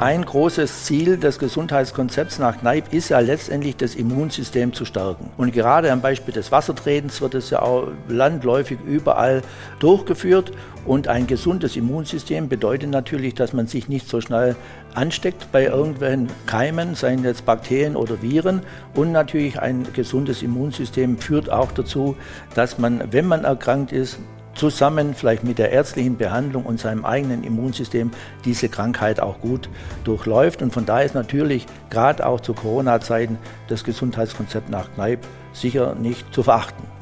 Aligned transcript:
Ein 0.00 0.24
großes 0.24 0.84
Ziel 0.84 1.16
des 1.16 1.40
Gesundheitskonzepts 1.40 2.38
nach 2.38 2.60
Kneip 2.60 2.94
ist 2.94 3.08
ja 3.08 3.18
letztendlich 3.18 3.76
das 3.76 3.96
Immunsystem 3.96 4.72
zu 4.72 4.84
stärken. 4.84 5.28
Und 5.36 5.52
gerade 5.52 5.90
am 5.90 6.00
Beispiel 6.00 6.32
des 6.32 6.52
Wassertretens 6.52 7.20
wird 7.20 7.34
es 7.34 7.50
ja 7.50 7.62
auch 7.62 7.88
landläufig 8.06 8.78
überall 8.86 9.42
durchgeführt. 9.80 10.52
Und 10.86 11.08
ein 11.08 11.26
gesundes 11.26 11.74
Immunsystem 11.74 12.48
bedeutet 12.48 12.90
natürlich, 12.90 13.34
dass 13.34 13.52
man 13.52 13.66
sich 13.66 13.88
nicht 13.88 14.08
so 14.08 14.20
schnell 14.20 14.54
ansteckt 14.94 15.50
bei 15.50 15.64
irgendwelchen 15.64 16.28
Keimen, 16.46 16.94
seien 16.94 17.24
jetzt 17.24 17.44
Bakterien 17.44 17.96
oder 17.96 18.22
Viren. 18.22 18.62
Und 18.94 19.10
natürlich 19.10 19.58
ein 19.58 19.84
gesundes 19.94 20.44
Immunsystem 20.44 21.18
führt 21.18 21.50
auch 21.50 21.72
dazu, 21.72 22.16
dass 22.54 22.78
man, 22.78 23.02
wenn 23.10 23.26
man 23.26 23.42
erkrankt 23.42 23.90
ist, 23.90 24.20
zusammen 24.58 25.14
vielleicht 25.14 25.44
mit 25.44 25.58
der 25.58 25.70
ärztlichen 25.70 26.16
Behandlung 26.16 26.66
und 26.66 26.80
seinem 26.80 27.04
eigenen 27.04 27.44
Immunsystem 27.44 28.10
diese 28.44 28.68
Krankheit 28.68 29.20
auch 29.20 29.40
gut 29.40 29.70
durchläuft. 30.04 30.60
Und 30.60 30.72
von 30.72 30.84
daher 30.84 31.06
ist 31.06 31.14
natürlich 31.14 31.66
gerade 31.90 32.26
auch 32.26 32.40
zu 32.40 32.52
Corona-Zeiten 32.52 33.38
das 33.68 33.84
Gesundheitskonzept 33.84 34.68
nach 34.68 34.92
Kneipp 34.94 35.20
sicher 35.52 35.94
nicht 35.94 36.34
zu 36.34 36.42
verachten. 36.42 36.97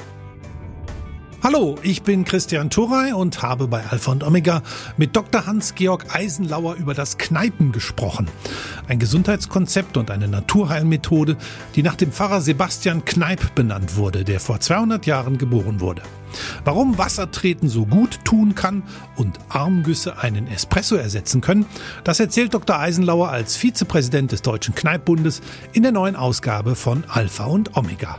Hallo, 1.46 1.76
ich 1.80 2.02
bin 2.02 2.24
Christian 2.24 2.70
Turrey 2.70 3.12
und 3.12 3.40
habe 3.40 3.68
bei 3.68 3.86
Alpha 3.86 4.10
und 4.10 4.24
Omega 4.24 4.64
mit 4.96 5.14
Dr. 5.14 5.46
Hans-Georg 5.46 6.12
Eisenlauer 6.12 6.74
über 6.74 6.92
das 6.92 7.18
Kneipen 7.18 7.70
gesprochen. 7.70 8.26
Ein 8.88 8.98
Gesundheitskonzept 8.98 9.96
und 9.96 10.10
eine 10.10 10.26
Naturheilmethode, 10.26 11.36
die 11.76 11.84
nach 11.84 11.94
dem 11.94 12.10
Pfarrer 12.10 12.40
Sebastian 12.40 13.04
Kneip 13.04 13.54
benannt 13.54 13.94
wurde, 13.94 14.24
der 14.24 14.40
vor 14.40 14.58
200 14.58 15.06
Jahren 15.06 15.38
geboren 15.38 15.78
wurde. 15.78 16.02
Warum 16.64 16.98
Wassertreten 16.98 17.68
so 17.68 17.86
gut 17.86 18.24
tun 18.24 18.56
kann 18.56 18.82
und 19.14 19.38
Armgüsse 19.48 20.18
einen 20.18 20.48
Espresso 20.48 20.96
ersetzen 20.96 21.42
können, 21.42 21.64
das 22.02 22.18
erzählt 22.18 22.54
Dr. 22.54 22.76
Eisenlauer 22.76 23.28
als 23.28 23.54
Vizepräsident 23.54 24.32
des 24.32 24.42
Deutschen 24.42 24.74
Kneippbundes 24.74 25.42
in 25.72 25.84
der 25.84 25.92
neuen 25.92 26.16
Ausgabe 26.16 26.74
von 26.74 27.04
Alpha 27.06 27.44
und 27.44 27.76
Omega. 27.76 28.18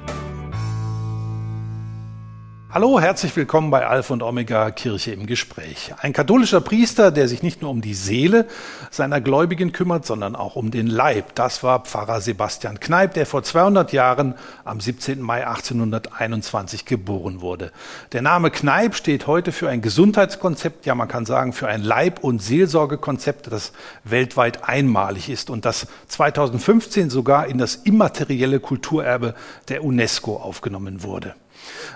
Hallo, 2.78 3.00
herzlich 3.00 3.36
willkommen 3.36 3.72
bei 3.72 3.88
Alpha 3.88 4.14
und 4.14 4.22
Omega 4.22 4.70
Kirche 4.70 5.12
im 5.12 5.26
Gespräch. 5.26 5.96
Ein 5.98 6.14
katholischer 6.14 6.62
Priester, 6.62 7.10
der 7.10 7.28
sich 7.28 7.42
nicht 7.42 7.64
nur 7.64 7.72
um 7.72 7.82
die 7.82 7.96
Seele 7.96 8.46
seiner 8.92 9.20
Gläubigen 9.20 9.72
kümmert, 9.72 10.06
sondern 10.06 10.36
auch 10.36 10.56
um 10.56 10.70
den 10.70 10.86
Leib. 10.86 11.34
Das 11.34 11.64
war 11.64 11.86
Pfarrer 11.86 12.22
Sebastian 12.22 12.80
Kneip, 12.80 13.16
der 13.16 13.26
vor 13.26 13.42
200 13.42 13.94
Jahren 13.94 14.36
am 14.64 14.80
17. 14.80 15.20
Mai 15.20 15.48
1821 15.48 16.86
geboren 16.86 17.42
wurde. 17.42 17.72
Der 18.12 18.22
Name 18.22 18.52
Kneip 18.52 18.94
steht 18.94 19.26
heute 19.26 19.52
für 19.52 19.70
ein 19.70 19.82
Gesundheitskonzept, 19.82 20.86
ja 20.86 20.94
man 20.94 21.08
kann 21.08 21.26
sagen 21.26 21.54
für 21.54 21.68
ein 21.68 21.82
Leib- 21.82 22.24
und 22.24 22.44
Seelsorgekonzept, 22.44 23.52
das 23.52 23.72
weltweit 24.04 24.70
einmalig 24.70 25.32
ist 25.32 25.50
und 25.50 25.66
das 25.66 25.88
2015 26.10 27.10
sogar 27.10 27.48
in 27.48 27.58
das 27.58 27.76
immaterielle 27.76 28.60
Kulturerbe 28.60 29.34
der 29.68 29.84
UNESCO 29.84 30.36
aufgenommen 30.36 31.02
wurde. 31.02 31.34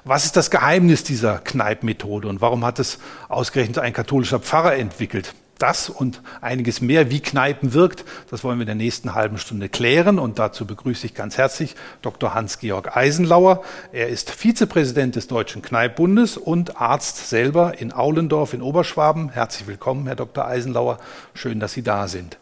Was 0.03 0.25
ist 0.25 0.35
das 0.37 0.51
Geheimnis 0.51 1.03
dieser 1.03 1.39
Kneippmethode 1.39 2.27
und 2.27 2.41
warum 2.41 2.65
hat 2.65 2.79
es 2.79 2.99
ausgerechnet 3.29 3.79
ein 3.79 3.93
katholischer 3.93 4.39
Pfarrer 4.39 4.75
entwickelt? 4.75 5.33
Das 5.61 5.89
und 5.89 6.23
einiges 6.41 6.81
mehr, 6.81 7.11
wie 7.11 7.19
Kneipen 7.19 7.73
wirkt, 7.73 8.03
das 8.31 8.43
wollen 8.43 8.57
wir 8.57 8.63
in 8.63 8.67
der 8.67 8.75
nächsten 8.75 9.13
halben 9.13 9.37
Stunde 9.37 9.69
klären. 9.69 10.17
Und 10.17 10.39
dazu 10.39 10.65
begrüße 10.65 11.05
ich 11.05 11.13
ganz 11.13 11.37
herzlich 11.37 11.75
Dr. 12.01 12.33
Hans-Georg 12.33 12.97
Eisenlauer. 12.97 13.63
Er 13.91 14.09
ist 14.09 14.31
Vizepräsident 14.31 15.15
des 15.15 15.27
Deutschen 15.27 15.61
Kneippbundes 15.61 16.37
und 16.37 16.81
Arzt 16.81 17.29
selber 17.29 17.79
in 17.79 17.93
Aulendorf 17.93 18.55
in 18.55 18.63
Oberschwaben. 18.63 19.29
Herzlich 19.29 19.67
willkommen, 19.67 20.07
Herr 20.07 20.15
Dr. 20.15 20.47
Eisenlauer. 20.47 20.97
Schön, 21.35 21.59
dass 21.59 21.73
Sie 21.73 21.83
da 21.83 22.07
sind. 22.07 22.39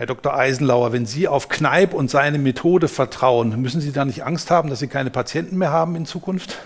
Herr 0.00 0.06
Dr. 0.06 0.34
Eisenlauer, 0.34 0.94
wenn 0.94 1.04
Sie 1.04 1.28
auf 1.28 1.50
Kneip 1.50 1.92
und 1.92 2.10
seine 2.10 2.38
Methode 2.38 2.88
vertrauen, 2.88 3.60
müssen 3.60 3.82
Sie 3.82 3.92
da 3.92 4.06
nicht 4.06 4.24
Angst 4.24 4.50
haben, 4.50 4.70
dass 4.70 4.78
Sie 4.78 4.88
keine 4.88 5.10
Patienten 5.10 5.58
mehr 5.58 5.72
haben 5.72 5.94
in 5.94 6.06
Zukunft? 6.06 6.56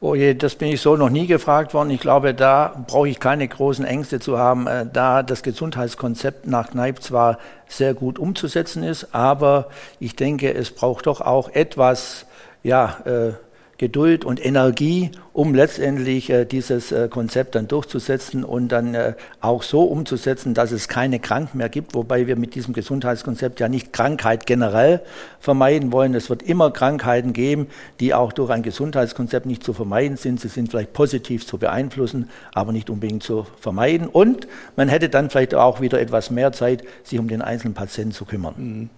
Oh 0.00 0.16
je, 0.16 0.34
das 0.34 0.56
bin 0.56 0.66
ich 0.66 0.80
so 0.80 0.96
noch 0.96 1.10
nie 1.10 1.28
gefragt 1.28 1.74
worden. 1.74 1.90
Ich 1.90 2.00
glaube, 2.00 2.34
da 2.34 2.84
brauche 2.88 3.08
ich 3.08 3.20
keine 3.20 3.46
großen 3.46 3.84
Ängste 3.84 4.18
zu 4.18 4.36
haben, 4.36 4.66
äh, 4.66 4.84
da 4.92 5.22
das 5.22 5.44
Gesundheitskonzept 5.44 6.48
nach 6.48 6.70
Kneip 6.70 7.04
zwar 7.04 7.38
sehr 7.68 7.94
gut 7.94 8.18
umzusetzen 8.18 8.82
ist, 8.82 9.14
aber 9.14 9.68
ich 10.00 10.16
denke, 10.16 10.52
es 10.52 10.72
braucht 10.72 11.06
doch 11.06 11.20
auch 11.20 11.50
etwas, 11.50 12.26
ja, 12.64 12.96
äh, 13.04 13.34
Geduld 13.78 14.24
und 14.24 14.44
Energie, 14.44 15.12
um 15.32 15.54
letztendlich 15.54 16.30
äh, 16.30 16.44
dieses 16.44 16.90
äh, 16.90 17.08
Konzept 17.08 17.54
dann 17.54 17.68
durchzusetzen 17.68 18.42
und 18.42 18.72
dann 18.72 18.92
äh, 18.96 19.14
auch 19.40 19.62
so 19.62 19.84
umzusetzen, 19.84 20.52
dass 20.52 20.72
es 20.72 20.88
keine 20.88 21.20
Kranken 21.20 21.58
mehr 21.58 21.68
gibt, 21.68 21.94
wobei 21.94 22.26
wir 22.26 22.34
mit 22.34 22.56
diesem 22.56 22.74
Gesundheitskonzept 22.74 23.60
ja 23.60 23.68
nicht 23.68 23.92
Krankheit 23.92 24.46
generell 24.46 25.00
vermeiden 25.38 25.92
wollen. 25.92 26.16
Es 26.16 26.28
wird 26.28 26.42
immer 26.42 26.72
Krankheiten 26.72 27.32
geben, 27.32 27.68
die 28.00 28.14
auch 28.14 28.32
durch 28.32 28.50
ein 28.50 28.64
Gesundheitskonzept 28.64 29.46
nicht 29.46 29.62
zu 29.62 29.72
vermeiden 29.72 30.16
sind. 30.16 30.40
Sie 30.40 30.48
sind 30.48 30.70
vielleicht 30.70 30.92
positiv 30.92 31.46
zu 31.46 31.56
beeinflussen, 31.56 32.30
aber 32.52 32.72
nicht 32.72 32.90
unbedingt 32.90 33.22
zu 33.22 33.46
vermeiden. 33.60 34.08
Und 34.08 34.48
man 34.74 34.88
hätte 34.88 35.08
dann 35.08 35.30
vielleicht 35.30 35.54
auch 35.54 35.80
wieder 35.80 36.00
etwas 36.00 36.32
mehr 36.32 36.50
Zeit, 36.50 36.82
sich 37.04 37.20
um 37.20 37.28
den 37.28 37.42
einzelnen 37.42 37.74
Patienten 37.74 38.12
zu 38.12 38.24
kümmern. 38.24 38.54
Mhm. 38.56 38.97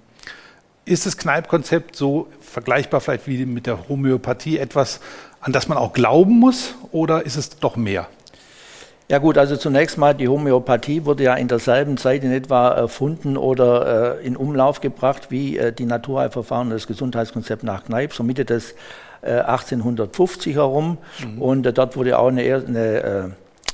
Ist 0.84 1.06
das 1.06 1.16
Kneipp-Konzept 1.16 1.94
so 1.94 2.28
vergleichbar 2.40 3.00
vielleicht 3.00 3.26
wie 3.26 3.44
mit 3.44 3.66
der 3.66 3.88
Homöopathie 3.88 4.58
etwas, 4.58 5.00
an 5.40 5.52
das 5.52 5.68
man 5.68 5.78
auch 5.78 5.92
glauben 5.92 6.38
muss 6.38 6.74
oder 6.90 7.24
ist 7.24 7.36
es 7.36 7.50
doch 7.50 7.76
mehr? 7.76 8.08
Ja 9.10 9.18
gut, 9.18 9.38
also 9.38 9.56
zunächst 9.56 9.98
mal, 9.98 10.14
die 10.14 10.28
Homöopathie 10.28 11.04
wurde 11.04 11.24
ja 11.24 11.34
in 11.34 11.48
derselben 11.48 11.96
Zeit 11.96 12.22
in 12.22 12.30
etwa 12.30 12.68
erfunden 12.68 13.36
oder 13.36 14.20
äh, 14.20 14.24
in 14.24 14.36
Umlauf 14.36 14.80
gebracht 14.80 15.30
wie 15.30 15.58
äh, 15.58 15.72
die 15.72 15.84
Naturheilverfahren 15.84 16.68
und 16.68 16.74
das 16.74 16.86
Gesundheitskonzept 16.86 17.64
nach 17.64 17.84
Kneipp, 17.84 18.14
so 18.14 18.22
Mitte 18.22 18.44
des 18.44 18.76
äh, 19.22 19.32
1850 19.32 20.54
herum. 20.54 20.98
Mhm. 21.24 21.42
Und 21.42 21.66
äh, 21.66 21.72
dort 21.72 21.96
wurde 21.96 22.20
auch 22.20 22.28
eine, 22.28 22.42
eine 22.42 23.02
äh, 23.02 23.28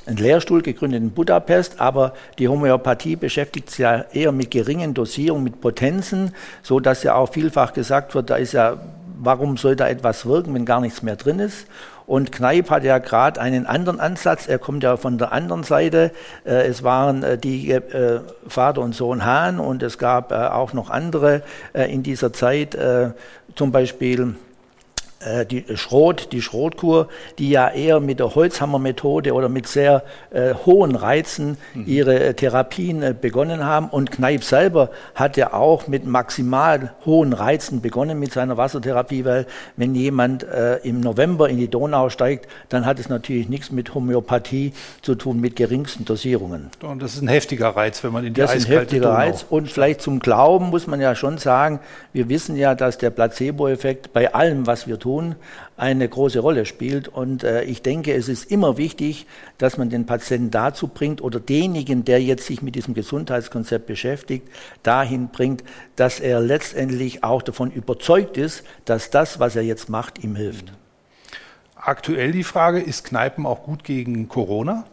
einen 0.07 0.19
Lehrstuhl 0.19 0.63
gegründet 0.63 1.03
in 1.03 1.11
Budapest, 1.11 1.81
aber 1.81 2.15
die 2.39 2.49
Homöopathie 2.49 3.17
beschäftigt 3.17 3.71
sich 3.71 3.81
ja 3.81 4.05
eher 4.13 4.33
mit 4.33 4.51
geringen 4.51 4.95
Dosierungen, 4.95 5.45
mit 5.45 5.61
Potenzen, 5.61 6.33
so 6.63 6.81
dass 6.81 7.03
ja 7.03 7.15
auch 7.15 7.33
vielfach 7.33 7.73
gesagt 7.73 8.15
wird, 8.15 8.31
da 8.31 8.37
ist 8.37 8.53
ja, 8.53 8.77
warum 9.19 9.57
soll 9.57 9.77
da 9.77 9.89
etwas 9.89 10.27
wirken, 10.27 10.55
wenn 10.55 10.65
gar 10.65 10.81
nichts 10.81 11.03
mehr 11.03 11.17
drin 11.17 11.41
ist? 11.41 11.67
Und 12.07 12.31
Kneip 12.31 12.71
hat 12.71 12.85
ja 12.85 12.99
gerade 12.99 13.41
einen 13.41 13.67
anderen 13.67 13.99
Ansatz. 13.99 14.47
Er 14.47 14.59
kommt 14.59 14.85
ja 14.85 14.97
von 14.97 15.19
der 15.19 15.33
anderen 15.33 15.65
Seite. 15.65 16.13
Äh, 16.45 16.67
es 16.69 16.85
waren 16.85 17.23
äh, 17.23 17.37
die 17.37 17.73
äh, 17.73 18.21
Vater 18.47 18.81
und 18.83 18.95
Sohn 18.95 19.25
Hahn 19.25 19.59
und 19.59 19.83
es 19.83 19.99
gab 19.99 20.31
auch 20.33 20.73
noch 20.73 20.91
andere 20.91 21.43
in 21.75 22.03
dieser 22.03 22.33
Zeit, 22.33 22.77
zum 23.55 23.73
Beispiel 23.73 24.35
die 25.51 25.65
Schrot, 25.77 26.33
die 26.33 26.43
Schrotkur, 26.43 27.09
die 27.39 27.51
ja 27.51 27.71
eher 27.71 28.01
mit 28.01 28.21
der 28.21 28.35
Holzhammermethode 28.35 29.33
oder 29.33 29.49
mit 29.49 29.67
sehr 29.67 30.03
äh, 30.31 30.55
hohen 30.67 30.95
Reizen 30.95 31.57
mhm. 31.75 31.85
ihre 31.87 32.21
äh, 32.21 32.35
Therapien 32.35 33.03
äh, 33.03 33.15
begonnen 33.19 33.65
haben. 33.65 33.89
Und 33.89 34.11
Kneip 34.11 34.45
selber 34.45 34.91
hat 35.15 35.37
ja 35.37 35.53
auch 35.53 35.89
mit 35.89 36.07
maximal 36.07 36.93
hohen 37.05 37.33
Reizen 37.33 37.81
begonnen 37.81 38.19
mit 38.19 38.33
seiner 38.33 38.57
Wassertherapie, 38.57 39.25
weil 39.25 39.47
wenn 39.77 39.95
jemand 39.95 40.43
äh, 40.43 40.77
im 40.79 41.01
November 41.01 41.49
in 41.49 41.57
die 41.57 41.69
Donau 41.69 42.11
steigt, 42.11 42.49
dann 42.69 42.85
hat 42.85 42.99
es 42.99 43.09
natürlich 43.09 43.49
nichts 43.49 43.71
mit 43.71 43.95
Homöopathie 43.95 44.73
zu 45.03 45.15
tun, 45.15 45.41
mit 45.41 45.57
geringsten 45.57 46.05
Dosierungen. 46.05 46.71
Und 46.83 47.03
das 47.03 47.15
ist 47.15 47.23
ein 47.23 47.29
heftiger 47.29 47.71
Reiz, 47.71 48.05
wenn 48.05 48.13
man 48.13 48.25
in 48.25 48.35
die 48.35 48.41
Das 48.41 48.55
ist 48.55 48.67
ein 48.67 48.73
heftiger 48.73 49.07
Donau 49.07 49.17
Reiz. 49.17 49.47
Und 49.49 49.71
vielleicht 49.71 50.03
zum 50.03 50.21
Glauben 50.21 50.67
muss 50.67 50.87
man 50.87 51.01
ja 51.01 51.15
schon 51.15 51.39
sagen, 51.39 51.81
wir 52.13 52.29
wissen 52.29 52.57
ja, 52.57 52.75
dass 52.75 52.99
der 52.99 53.11
Placebo-Effekt 53.11 54.13
bei 54.13 54.35
allem, 54.35 54.67
was 54.67 54.87
wir 54.87 54.99
tun, 54.99 55.06
tun, 55.07 55.37
eine 55.77 56.09
große 56.09 56.41
Rolle 56.41 56.67
spielt. 56.67 57.07
Und 57.07 57.45
äh, 57.45 57.63
ich 57.63 57.81
denke, 57.81 58.13
es 58.13 58.29
ist 58.29 58.51
immer 58.51 58.77
wichtig, 58.77 59.27
dass 59.57 59.79
man 59.79 59.89
den 59.89 60.05
Patienten 60.05 60.51
dazu 60.51 60.89
bringt 60.89 61.23
oder 61.23 61.39
denjenigen, 61.39 62.05
der 62.05 62.21
jetzt 62.21 62.47
sich 62.47 62.61
mit 62.61 62.75
diesem 62.75 62.93
Gesundheitskonzept 62.93 63.87
beschäftigt, 63.87 64.49
dahin 64.83 65.29
bringt, 65.29 65.63
dass 65.95 66.19
er 66.19 66.41
letztendlich 66.41 67.23
auch 67.23 67.43
davon 67.43 67.71
überzeugt 67.71 68.37
ist, 68.37 68.65
dass 68.85 69.11
das, 69.11 69.39
was 69.39 69.55
er 69.55 69.63
jetzt 69.63 69.89
macht, 69.89 70.23
ihm 70.25 70.35
hilft. 70.35 70.73
Aktuell 71.77 72.33
die 72.33 72.43
Frage, 72.43 72.81
ist 72.81 73.05
Kneipen 73.05 73.47
auch 73.47 73.63
gut 73.63 73.85
gegen 73.85 74.29
Corona? 74.29 74.85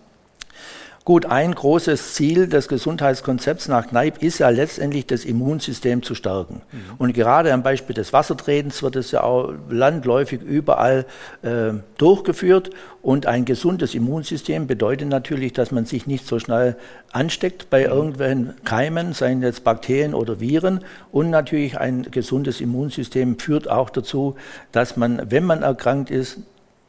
Gut, 1.05 1.25
ein 1.25 1.53
großes 1.53 2.13
Ziel 2.13 2.47
des 2.47 2.69
Gesundheitskonzepts 2.69 3.67
nach 3.67 3.87
Kneip 3.87 4.23
ist 4.23 4.39
ja 4.39 4.47
letztendlich 4.47 5.05
das 5.05 5.25
Immunsystem 5.25 6.01
zu 6.01 6.15
stärken. 6.15 6.61
Mhm. 6.71 6.79
Und 6.97 7.13
gerade 7.13 7.51
am 7.51 7.61
Beispiel 7.61 7.93
des 7.93 8.13
Wassertretens 8.13 8.81
wird 8.83 8.95
es 8.95 9.11
ja 9.11 9.21
auch 9.21 9.53
landläufig 9.69 10.41
überall 10.41 11.05
äh, 11.41 11.73
durchgeführt. 11.97 12.69
Und 13.01 13.25
ein 13.25 13.43
gesundes 13.43 13.95
Immunsystem 13.95 14.65
bedeutet 14.65 15.09
natürlich, 15.09 15.51
dass 15.51 15.71
man 15.71 15.83
sich 15.85 16.07
nicht 16.07 16.25
so 16.25 16.39
schnell 16.39 16.77
ansteckt 17.11 17.69
bei 17.69 17.81
mhm. 17.81 17.91
irgendwelchen 17.91 18.53
Keimen, 18.63 19.11
seien 19.11 19.41
jetzt 19.41 19.65
Bakterien 19.65 20.13
oder 20.13 20.39
Viren. 20.39 20.85
Und 21.11 21.29
natürlich 21.29 21.77
ein 21.77 22.03
gesundes 22.11 22.61
Immunsystem 22.61 23.37
führt 23.39 23.69
auch 23.69 23.89
dazu, 23.89 24.37
dass 24.71 24.95
man, 24.95 25.21
wenn 25.29 25.43
man 25.43 25.63
erkrankt 25.63 26.11
ist, 26.11 26.37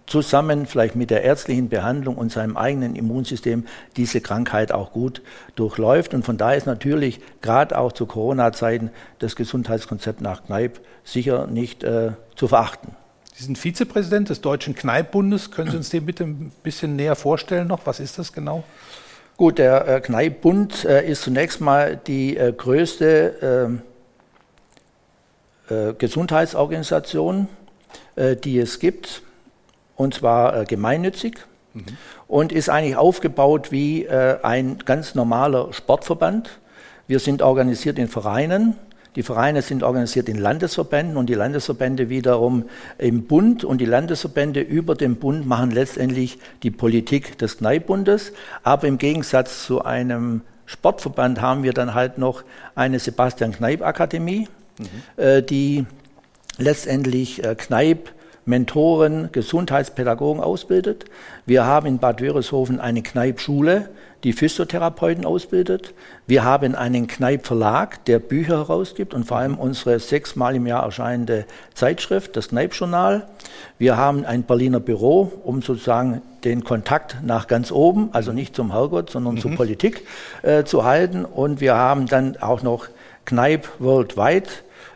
zusammen 0.07 0.67
vielleicht 0.67 0.97
mit 0.97 1.11
der 1.11 1.23
ärztlichen 1.23 1.69
Behandlung 1.69 2.17
und 2.17 2.31
seinem 2.31 2.57
eigenen 2.57 2.95
Immunsystem 2.95 3.67
diese 3.97 4.21
Krankheit 4.21 4.73
auch 4.73 4.93
gut 4.93 5.23
durchläuft. 5.55 6.15
Und 6.15 6.25
von 6.25 6.37
daher 6.37 6.57
ist 6.57 6.67
natürlich 6.67 7.21
gerade 7.41 7.79
auch 7.79 7.93
zu 7.93 8.07
Corona-Zeiten 8.07 8.91
das 9.19 9.37
Gesundheitskonzept 9.37 10.21
nach 10.21 10.45
Kneipp 10.45 10.81
sicher 11.05 11.47
nicht 11.47 11.85
äh, 11.85 12.13
zu 12.37 12.49
verachten. 12.49 12.95
Sie 13.35 13.45
sind 13.45 13.59
Vizepräsident 13.59 14.29
des 14.29 14.41
Deutschen 14.41 14.75
Kneippbundes. 14.75 15.51
Können 15.51 15.71
Sie 15.71 15.77
uns 15.77 15.91
den 15.91 16.07
bitte 16.07 16.25
ein 16.25 16.53
bisschen 16.63 16.95
näher 16.97 17.17
vorstellen 17.17 17.67
noch? 17.67 17.81
Was 17.85 17.99
ist 17.99 18.19
das 18.19 18.33
genau? 18.33 18.63
Gut, 19.37 19.59
der 19.59 19.89
äh, 19.89 20.01
Kneippbund 20.01 20.85
äh, 20.85 21.11
ist 21.11 21.23
zunächst 21.23 21.61
mal 21.61 21.97
die 21.97 22.37
äh, 22.37 22.53
größte 22.53 23.35
ähm, 23.69 23.83
äh, 25.69 25.95
Gesundheitsorganisation, 25.95 27.49
äh, 28.15 28.37
die 28.37 28.61
es 28.61 28.79
gibt 28.79 29.23
und 29.97 30.15
zwar 30.15 30.61
äh, 30.61 30.65
gemeinnützig 30.65 31.39
mhm. 31.73 31.85
und 32.29 32.53
ist 32.53 32.69
eigentlich 32.69 32.97
aufgebaut 32.97 33.71
wie 33.73 34.05
äh, 34.05 34.39
ein 34.43 34.79
ganz 34.85 35.15
normaler 35.15 35.73
Sportverband. 35.73 36.59
Wir 37.07 37.19
sind 37.19 37.43
organisiert 37.43 37.99
in 37.99 38.09
Vereinen. 38.09 38.77
Die 39.17 39.23
Vereine 39.23 39.63
sind 39.63 39.85
organisiert 39.85 40.29
in 40.29 40.39
Landesverbänden 40.39 41.17
und 41.17 41.27
die 41.27 41.35
Landesverbände 41.35 42.09
wiederum 42.09 42.65
im 42.99 43.25
Bund 43.25 43.63
und 43.63 43.81
die 43.81 43.85
Landesverbände 43.85 44.61
über 44.61 44.97
den 44.97 45.17
Bund 45.17 45.47
machen 45.47 45.71
letztendlich 45.71 46.39
die 46.65 46.73
Politik 46.73 47.39
des 47.39 47.59
Kneippbundes. 47.59 48.33
Aber 48.65 48.89
im 48.89 48.99
Gegensatz 48.99 49.67
zu 49.67 49.85
einem 49.85 50.43
Sportverband 50.67 51.41
haben 51.41 51.63
wir 51.63 51.73
dann 51.73 51.95
halt 51.95 52.19
noch 52.19 52.43
eine 52.75 52.99
Sebastian 52.99 53.53
Kneipp 53.53 53.83
Akademie, 53.83 54.49
mhm. 54.79 55.23
äh, 55.23 55.43
die 55.43 55.87
letztendlich 56.59 57.45
äh, 57.45 57.55
Kneipp 57.55 58.11
Mentoren, 58.47 59.31
Gesundheitspädagogen 59.33 60.43
ausbildet. 60.43 61.07
Wir 61.47 61.65
haben 61.65 61.87
in 61.87 61.99
Bad 61.99 62.21
Wörishofen 62.21 62.81
eine 62.81 63.03
Kneipschule, 63.03 63.89
die 64.23 64.33
Physiotherapeuten 64.33 65.25
ausbildet. 65.25 65.95
Wir 66.27 66.45
haben 66.45 66.75
einen 66.75 67.07
Kneip-Verlag, 67.07 68.05
der 68.07 68.19
Bücher 68.19 68.59
herausgibt 68.59 69.13
und 69.13 69.25
vor 69.25 69.39
allem 69.39 69.57
unsere 69.57 69.99
sechsmal 69.99 70.57
im 70.57 70.67
Jahr 70.67 70.83
erscheinende 70.83 71.45
Zeitschrift, 71.75 72.37
das 72.37 72.49
Kneip-Journal. 72.49 73.29
Wir 73.79 73.97
haben 73.97 74.25
ein 74.25 74.43
Berliner 74.43 74.81
Büro, 74.81 75.31
um 75.45 75.61
sozusagen 75.61 76.23
den 76.45 76.65
Kontakt 76.65 77.19
nach 77.23 77.47
ganz 77.47 77.71
oben, 77.71 78.09
also 78.13 78.33
nicht 78.33 78.57
zum 78.57 78.73
Herrgott, 78.73 79.11
sondern 79.11 79.35
mhm. 79.35 79.41
zur 79.41 79.51
Politik 79.53 80.07
äh, 80.43 80.65
zu 80.65 80.85
halten. 80.85 81.25
Und 81.25 81.61
wir 81.61 81.75
haben 81.75 82.07
dann 82.07 82.37
auch 82.39 82.63
noch 82.63 82.89
Kneip 83.27 83.69
Worldwide. 83.79 84.49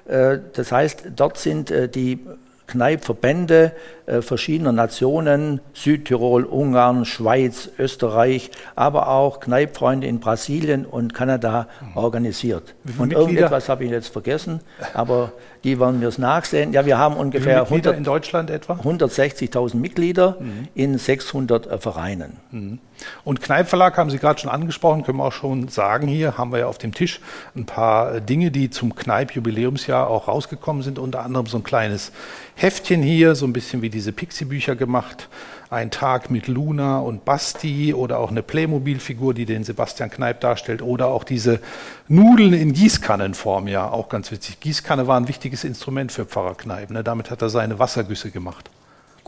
Äh, 0.06 0.38
das 0.54 0.72
heißt, 0.72 1.08
dort 1.16 1.38
sind 1.38 1.70
äh, 1.70 1.88
die 1.88 2.20
Kneippverbände 2.68 3.72
äh, 4.06 4.22
verschiedener 4.22 4.72
Nationen, 4.72 5.60
Südtirol, 5.74 6.44
Ungarn, 6.44 7.04
Schweiz, 7.04 7.68
Österreich, 7.78 8.50
aber 8.76 9.08
auch 9.08 9.40
Kneippfreunde 9.40 10.06
in 10.06 10.20
Brasilien 10.20 10.86
und 10.86 11.12
Kanada 11.12 11.66
mhm. 11.80 11.96
organisiert. 11.96 12.74
Und 12.84 13.08
Mitglieder? 13.08 13.20
irgendetwas 13.20 13.68
habe 13.68 13.84
ich 13.84 13.90
jetzt 13.90 14.08
vergessen, 14.08 14.60
aber 14.94 15.32
die 15.68 15.78
werden 15.78 16.00
wir 16.00 16.08
es 16.08 16.16
nachsehen. 16.18 16.72
Ja, 16.72 16.86
wir 16.86 16.96
haben 16.96 17.16
ungefähr 17.16 17.62
100, 17.62 17.96
in 17.96 18.04
Deutschland 18.04 18.48
etwa? 18.48 18.74
160.000 18.74 19.76
Mitglieder 19.76 20.36
mhm. 20.40 20.68
in 20.74 20.96
600 20.96 21.66
äh, 21.66 21.78
Vereinen. 21.78 22.38
Mhm. 22.50 22.78
Und 23.22 23.42
Kneipverlag 23.42 23.96
haben 23.98 24.10
Sie 24.10 24.18
gerade 24.18 24.40
schon 24.40 24.50
angesprochen, 24.50 25.04
können 25.04 25.18
wir 25.18 25.24
auch 25.24 25.32
schon 25.32 25.68
sagen, 25.68 26.08
hier 26.08 26.38
haben 26.38 26.52
wir 26.52 26.60
ja 26.60 26.66
auf 26.66 26.78
dem 26.78 26.94
Tisch 26.94 27.20
ein 27.54 27.66
paar 27.66 28.14
äh, 28.14 28.22
Dinge, 28.22 28.50
die 28.50 28.70
zum 28.70 28.94
Kneipp-Jubiläumsjahr 28.94 30.08
auch 30.08 30.26
rausgekommen 30.26 30.82
sind, 30.82 30.98
unter 30.98 31.22
anderem 31.22 31.46
so 31.46 31.58
ein 31.58 31.64
kleines 31.64 32.12
Heftchen 32.54 33.02
hier, 33.02 33.34
so 33.34 33.46
ein 33.46 33.52
bisschen 33.52 33.82
wie 33.82 33.90
diese 33.90 34.12
Pixie-Bücher 34.12 34.74
gemacht. 34.74 35.28
Ein 35.70 35.90
Tag 35.90 36.30
mit 36.30 36.48
Luna 36.48 36.98
und 36.98 37.26
Basti 37.26 37.92
oder 37.92 38.18
auch 38.18 38.30
eine 38.30 38.42
Playmobil-Figur, 38.42 39.34
die 39.34 39.44
den 39.44 39.64
Sebastian 39.64 40.10
Kneip 40.10 40.40
darstellt 40.40 40.80
oder 40.80 41.08
auch 41.08 41.24
diese 41.24 41.60
Nudeln 42.08 42.54
in 42.54 42.72
Gießkannenform, 42.72 43.68
ja, 43.68 43.90
auch 43.90 44.08
ganz 44.08 44.30
witzig. 44.30 44.60
Gießkanne 44.60 45.06
war 45.06 45.20
ein 45.20 45.28
wichtiges 45.28 45.64
Instrument 45.64 46.10
für 46.10 46.24
Pfarrer 46.24 46.54
Kneip, 46.54 46.90
ne? 46.90 47.04
damit 47.04 47.30
hat 47.30 47.42
er 47.42 47.50
seine 47.50 47.78
Wassergüsse 47.78 48.30
gemacht. 48.30 48.70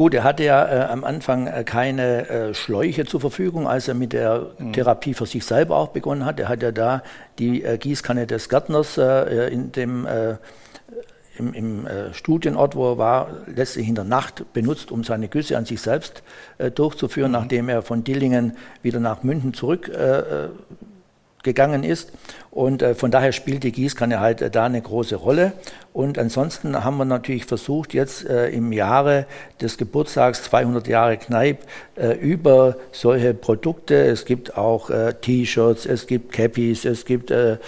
Gut, 0.00 0.14
er 0.14 0.24
hatte 0.24 0.44
ja 0.44 0.66
äh, 0.66 0.84
am 0.84 1.04
Anfang 1.04 1.46
äh, 1.46 1.62
keine 1.62 2.26
äh, 2.30 2.54
Schläuche 2.54 3.04
zur 3.04 3.20
Verfügung, 3.20 3.68
als 3.68 3.86
er 3.86 3.92
mit 3.92 4.14
der 4.14 4.46
mhm. 4.58 4.72
Therapie 4.72 5.12
für 5.12 5.26
sich 5.26 5.44
selber 5.44 5.76
auch 5.76 5.88
begonnen 5.88 6.24
hat. 6.24 6.40
Er 6.40 6.48
hat 6.48 6.62
ja 6.62 6.72
da 6.72 7.02
die 7.38 7.62
äh, 7.62 7.76
Gießkanne 7.76 8.26
des 8.26 8.48
Gärtners 8.48 8.96
äh, 8.96 9.52
in 9.52 9.72
dem 9.72 10.06
äh, 10.06 10.36
im, 11.40 11.54
im 11.54 11.86
äh, 11.86 12.14
Studienort, 12.14 12.76
wo 12.76 12.92
er 12.92 12.98
war, 12.98 13.28
letztlich 13.46 13.88
in 13.88 13.94
der 13.94 14.04
Nacht 14.04 14.52
benutzt, 14.52 14.92
um 14.92 15.02
seine 15.02 15.28
Güsse 15.28 15.56
an 15.56 15.64
sich 15.64 15.80
selbst 15.80 16.22
äh, 16.58 16.70
durchzuführen, 16.70 17.32
mhm. 17.32 17.38
nachdem 17.38 17.68
er 17.68 17.82
von 17.82 18.04
Dillingen 18.04 18.56
wieder 18.82 19.00
nach 19.00 19.22
München 19.22 19.54
zurückgegangen 19.54 20.50
äh, 21.44 21.86
ist. 21.86 22.12
Und 22.50 22.82
äh, 22.82 22.94
von 22.94 23.10
daher 23.10 23.32
spielt 23.32 23.62
die 23.62 23.72
Gießkanne 23.72 24.18
halt 24.18 24.42
äh, 24.42 24.50
da 24.50 24.64
eine 24.64 24.80
große 24.80 25.16
Rolle. 25.16 25.52
Und 25.92 26.18
ansonsten 26.18 26.84
haben 26.84 26.96
wir 26.98 27.04
natürlich 27.04 27.46
versucht, 27.46 27.94
jetzt 27.94 28.24
äh, 28.28 28.48
im 28.50 28.72
Jahre 28.72 29.26
des 29.60 29.76
Geburtstags 29.76 30.44
200 30.44 30.86
Jahre 30.86 31.16
Kneipp 31.16 31.58
äh, 31.96 32.12
über 32.12 32.76
solche 32.92 33.34
Produkte, 33.34 33.94
es 33.94 34.24
gibt 34.24 34.56
auch 34.56 34.90
äh, 34.90 35.14
T-Shirts, 35.14 35.86
es 35.86 36.06
gibt 36.06 36.32
Cappies, 36.32 36.84
es 36.84 37.04
gibt 37.04 37.30
äh, 37.30 37.58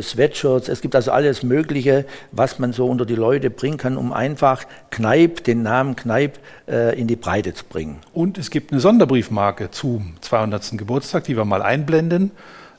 Sweatshirts, 0.00 0.68
es 0.68 0.80
gibt 0.80 0.94
also 0.94 1.12
alles 1.12 1.42
Mögliche, 1.42 2.06
was 2.32 2.58
man 2.58 2.72
so 2.72 2.86
unter 2.86 3.06
die 3.06 3.14
Leute 3.14 3.50
bringen 3.50 3.76
kann, 3.76 3.96
um 3.96 4.12
einfach 4.12 4.64
Kneipp, 4.90 5.44
den 5.44 5.62
Namen 5.62 5.94
Kneipp, 5.94 6.38
in 6.66 7.06
die 7.06 7.14
Breite 7.14 7.54
zu 7.54 7.64
bringen. 7.64 7.98
Und 8.12 8.38
es 8.38 8.50
gibt 8.50 8.72
eine 8.72 8.80
Sonderbriefmarke 8.80 9.70
zum 9.70 10.14
200. 10.20 10.76
Geburtstag, 10.76 11.22
die 11.22 11.36
wir 11.36 11.44
mal 11.44 11.62
einblenden. 11.62 12.32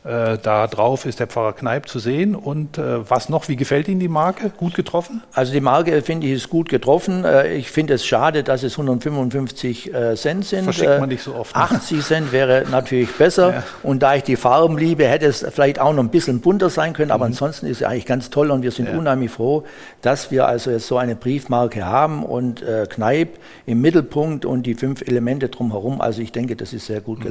Äh, 0.08 0.38
da 0.42 0.68
drauf 0.68 1.06
ist 1.06 1.20
der 1.20 1.28
Pfarrer 1.28 1.52
Kneip 1.52 1.90
zu 1.90 2.00
sehen. 2.00 2.34
Und 2.34 2.78
äh, 2.78 3.10
was 3.10 3.28
noch? 3.28 3.50
Wie 3.50 3.58
gefällt 3.58 3.90
Ihnen 3.90 4.00
die 4.00 4.08
Marke? 4.08 4.52
Gut 4.56 4.74
getroffen? 4.74 5.22
Also 5.34 5.52
die 5.52 5.60
Marke 5.60 6.02
finde 6.02 6.28
ich 6.28 6.34
ist 6.34 6.50
gut 6.50 6.70
getroffen. 6.70 7.26
Äh, 7.26 7.56
ich 7.56 7.70
finde 7.72 7.96
es 7.96 8.06
schade, 8.06 8.44
dass 8.44 8.64
es 8.64 8.74
155 8.74 9.94
äh, 9.94 10.16
Cent 10.16 10.46
sind. 10.46 10.64
Verschickt 10.64 11.00
man 11.00 11.10
nicht 11.10 11.24
so 11.24 11.36
oft. 11.36 11.54
Ne? 11.54 11.62
80 11.62 12.02
Cent 12.02 12.32
wäre 12.32 12.66
natürlich 12.72 13.12
besser. 13.14 13.38
Ja. 13.58 13.64
Und 13.82 14.04
da 14.04 14.14
ich 14.16 14.24
die 14.24 14.36
Farben 14.36 14.78
liebe, 14.78 15.08
hätte 15.08 15.26
es 15.26 15.46
vielleicht 15.50 15.80
auch 15.80 15.94
noch 15.94 16.04
ein 16.04 16.10
bisschen 16.10 16.42
bunter 16.42 16.70
sein 16.70 16.94
können. 16.94 17.12
Aber 17.12 17.26
mhm. 17.26 17.32
ansonsten 17.32 17.66
ist 17.66 17.78
es 17.78 17.84
eigentlich 17.84 18.06
ganz 18.06 18.30
toll 18.30 18.52
und 18.52 18.62
wir 18.62 18.72
sind 18.72 18.90
ja. 18.90 18.98
unheimlich 18.98 19.32
froh, 19.32 19.64
dass 20.02 20.32
wir 20.32 20.48
also 20.48 20.70
jetzt 20.70 20.86
so 20.86 20.98
eine 20.98 21.16
Briefmarke 21.16 21.86
haben 21.86 22.24
und 22.24 22.64
Kneip 22.90 23.40
im 23.66 23.82
Mittelpunkt 23.82 24.46
und 24.46 24.64
die 24.64 24.76
fünf 24.76 25.02
Elemente 25.02 25.48
drumherum. 25.48 26.02
Also 26.02 26.22
ich 26.22 26.32
denke, 26.34 26.56
das 26.56 26.74
ist 26.74 26.88
sehr 26.88 27.00
gut 27.00 27.20
mhm. 27.20 27.28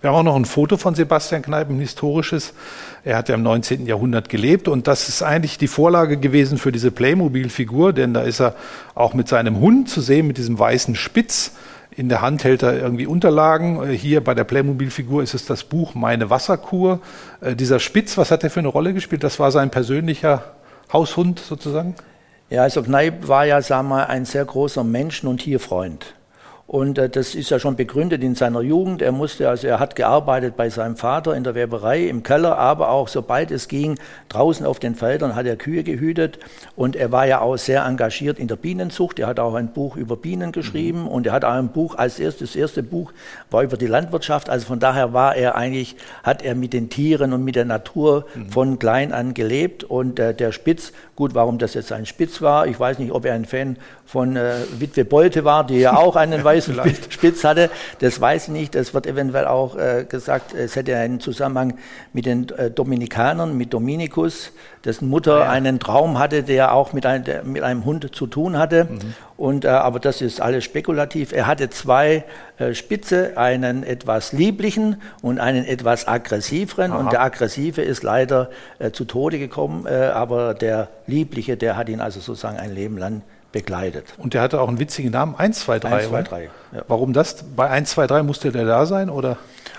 Wir 0.00 0.10
haben 0.10 0.16
auch 0.16 0.22
noch 0.22 0.36
ein 0.36 0.44
Foto 0.44 0.76
von 0.76 0.94
Sebastian 0.94 1.42
Kneipp, 1.42 1.70
ein 1.70 1.80
historisches. 1.80 2.54
Er 3.02 3.16
hat 3.16 3.28
ja 3.28 3.34
im 3.34 3.42
19. 3.42 3.84
Jahrhundert 3.84 4.28
gelebt 4.28 4.68
und 4.68 4.86
das 4.86 5.08
ist 5.08 5.22
eigentlich 5.22 5.58
die 5.58 5.66
Vorlage 5.66 6.18
gewesen 6.18 6.58
für 6.58 6.70
diese 6.70 6.92
Playmobil-Figur, 6.92 7.92
denn 7.92 8.14
da 8.14 8.22
ist 8.22 8.40
er 8.40 8.54
auch 8.94 9.12
mit 9.14 9.26
seinem 9.26 9.58
Hund 9.58 9.90
zu 9.90 10.00
sehen, 10.00 10.28
mit 10.28 10.38
diesem 10.38 10.56
weißen 10.56 10.94
Spitz. 10.94 11.52
In 11.90 12.08
der 12.08 12.22
Hand 12.22 12.44
hält 12.44 12.62
er 12.62 12.78
irgendwie 12.78 13.08
Unterlagen. 13.08 13.90
Hier 13.90 14.22
bei 14.22 14.34
der 14.34 14.44
Playmobil-Figur 14.44 15.20
ist 15.24 15.34
es 15.34 15.46
das 15.46 15.64
Buch 15.64 15.96
Meine 15.96 16.30
Wasserkur. 16.30 17.00
Äh, 17.40 17.56
dieser 17.56 17.80
Spitz, 17.80 18.16
was 18.16 18.30
hat 18.30 18.44
er 18.44 18.50
für 18.50 18.60
eine 18.60 18.68
Rolle 18.68 18.94
gespielt? 18.94 19.24
Das 19.24 19.40
war 19.40 19.50
sein 19.50 19.70
persönlicher 19.70 20.44
Haushund 20.92 21.40
sozusagen? 21.40 21.96
Ja, 22.50 22.62
also 22.62 22.84
Kneipp 22.84 23.26
war 23.26 23.46
ja, 23.46 23.60
sagen 23.62 23.88
wir, 23.88 24.08
ein 24.08 24.24
sehr 24.24 24.44
großer 24.44 24.84
Menschen- 24.84 25.28
und 25.28 25.38
Tierfreund. 25.38 26.14
Und 26.68 26.98
äh, 26.98 27.08
das 27.08 27.34
ist 27.34 27.48
ja 27.48 27.58
schon 27.58 27.76
begründet 27.76 28.22
in 28.22 28.34
seiner 28.34 28.60
Jugend. 28.60 29.00
Er 29.00 29.10
musste, 29.10 29.48
also 29.48 29.66
er 29.66 29.80
hat 29.80 29.96
gearbeitet 29.96 30.54
bei 30.54 30.68
seinem 30.68 30.96
Vater 30.96 31.34
in 31.34 31.42
der 31.42 31.54
Weberei 31.54 32.06
im 32.06 32.22
Keller, 32.22 32.58
aber 32.58 32.90
auch 32.90 33.08
sobald 33.08 33.50
es 33.50 33.68
ging, 33.68 33.98
draußen 34.28 34.66
auf 34.66 34.78
den 34.78 34.94
Feldern 34.94 35.34
hat 35.34 35.46
er 35.46 35.56
Kühe 35.56 35.82
gehütet. 35.82 36.38
Und 36.76 36.94
er 36.94 37.10
war 37.10 37.26
ja 37.26 37.40
auch 37.40 37.56
sehr 37.56 37.86
engagiert 37.86 38.38
in 38.38 38.48
der 38.48 38.56
Bienenzucht. 38.56 39.18
Er 39.18 39.28
hat 39.28 39.40
auch 39.40 39.54
ein 39.54 39.72
Buch 39.72 39.96
über 39.96 40.18
Bienen 40.18 40.52
geschrieben 40.52 41.04
mhm. 41.04 41.08
und 41.08 41.26
er 41.26 41.32
hat 41.32 41.46
auch 41.46 41.54
ein 41.54 41.70
Buch 41.70 41.94
als 41.94 42.20
erstes, 42.20 42.52
das 42.52 42.56
erste 42.56 42.82
Buch 42.82 43.14
war 43.50 43.62
über 43.62 43.78
die 43.78 43.86
Landwirtschaft. 43.86 44.50
Also 44.50 44.66
von 44.66 44.78
daher 44.78 45.14
war 45.14 45.36
er 45.36 45.54
eigentlich, 45.54 45.96
hat 46.22 46.42
er 46.42 46.54
mit 46.54 46.74
den 46.74 46.90
Tieren 46.90 47.32
und 47.32 47.44
mit 47.44 47.56
der 47.56 47.64
Natur 47.64 48.26
mhm. 48.34 48.50
von 48.50 48.78
klein 48.78 49.14
an 49.14 49.32
gelebt. 49.32 49.84
Und 49.84 50.18
äh, 50.18 50.34
der 50.34 50.52
Spitz, 50.52 50.92
gut, 51.18 51.34
warum 51.34 51.58
das 51.58 51.74
jetzt 51.74 51.90
ein 51.90 52.06
Spitz 52.06 52.40
war, 52.42 52.68
ich 52.68 52.78
weiß 52.78 53.00
nicht, 53.00 53.10
ob 53.10 53.24
er 53.24 53.34
ein 53.34 53.44
Fan 53.44 53.76
von 54.06 54.36
äh, 54.36 54.58
Witwe 54.78 55.04
Bolte 55.04 55.44
war, 55.44 55.66
die 55.66 55.80
ja 55.80 55.96
auch 55.96 56.14
einen 56.14 56.44
weißen 56.44 56.80
Spitz 57.10 57.42
hatte. 57.42 57.70
Das 57.98 58.20
weiß 58.20 58.44
ich 58.44 58.52
nicht. 58.52 58.76
Es 58.76 58.94
wird 58.94 59.08
eventuell 59.08 59.46
auch 59.46 59.76
äh, 59.76 60.06
gesagt, 60.08 60.54
es 60.54 60.76
hätte 60.76 60.96
einen 60.96 61.18
Zusammenhang 61.18 61.76
mit 62.12 62.24
den 62.24 62.48
äh, 62.50 62.70
Dominikanern, 62.70 63.58
mit 63.58 63.74
Dominikus, 63.74 64.52
dessen 64.88 65.08
Mutter 65.08 65.40
ja. 65.40 65.50
einen 65.50 65.78
Traum 65.78 66.18
hatte, 66.18 66.42
der 66.42 66.72
auch 66.74 66.92
mit, 66.92 67.06
ein, 67.06 67.22
der, 67.22 67.44
mit 67.44 67.62
einem 67.62 67.84
Hund 67.84 68.14
zu 68.14 68.26
tun 68.26 68.58
hatte. 68.58 68.84
Mhm. 68.84 69.14
Und, 69.36 69.64
äh, 69.64 69.68
aber 69.68 70.00
das 70.00 70.20
ist 70.20 70.40
alles 70.40 70.64
spekulativ. 70.64 71.32
Er 71.32 71.46
hatte 71.46 71.70
zwei 71.70 72.24
äh, 72.58 72.74
Spitze, 72.74 73.36
einen 73.36 73.84
etwas 73.84 74.32
lieblichen 74.32 75.00
und 75.22 75.38
einen 75.38 75.64
etwas 75.64 76.08
aggressiveren. 76.08 76.92
Aha. 76.92 76.98
Und 76.98 77.12
der 77.12 77.22
aggressive 77.22 77.82
ist 77.82 78.02
leider 78.02 78.50
äh, 78.78 78.90
zu 78.90 79.04
Tode 79.04 79.38
gekommen, 79.38 79.86
äh, 79.86 80.06
aber 80.06 80.54
der 80.54 80.88
liebliche, 81.06 81.56
der 81.56 81.76
hat 81.76 81.88
ihn 81.88 82.00
also 82.00 82.18
sozusagen 82.18 82.58
ein 82.58 82.74
Leben 82.74 82.98
lang 82.98 83.22
begleitet. 83.52 84.14
Und 84.18 84.34
der 84.34 84.42
hatte 84.42 84.60
auch 84.60 84.68
einen 84.68 84.78
witzigen 84.78 85.10
Namen, 85.10 85.34
123. 85.34 85.90
123. 85.90 86.50
Ja. 86.72 86.82
Warum 86.88 87.12
das? 87.12 87.44
Bei 87.56 87.70
123 87.70 88.26
musste 88.26 88.52
der 88.52 88.64
da 88.64 88.86
sein, 88.86 89.08
oder? 89.08 89.38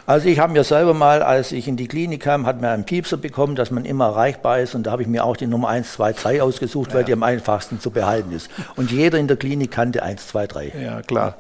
Also 0.10 0.28
ich 0.28 0.40
habe 0.40 0.54
mir 0.54 0.64
selber 0.64 0.96
mal, 0.96 1.22
als 1.22 1.52
ich 1.52 1.68
in 1.68 1.78
die 1.78 1.88
Klinik 1.88 2.24
kam, 2.24 2.48
hat 2.48 2.60
mir 2.62 2.70
einen 2.70 2.84
Piepser 2.84 3.16
bekommen, 3.16 3.56
dass 3.56 3.70
man 3.70 3.86
immer 3.86 4.06
erreichbar 4.06 4.60
ist. 4.60 4.74
Und 4.74 4.88
da 4.88 4.92
habe 4.92 5.04
ich 5.04 5.08
mir 5.08 5.24
auch 5.24 5.38
die 5.38 5.46
Nummer 5.46 5.68
123 5.68 6.42
ausgesucht, 6.42 6.90
ja. 6.90 6.96
weil 6.96 7.04
die 7.04 7.14
am 7.14 7.22
einfachsten 7.22 7.80
zu 7.80 7.92
behalten 7.92 8.32
ist. 8.32 8.50
Und 8.76 8.90
jeder 8.90 9.20
in 9.20 9.28
der 9.28 9.38
Klinik 9.38 9.70
kannte 9.70 10.02
123. 10.02 10.74
Ja, 10.82 11.04
klar. 11.04 11.36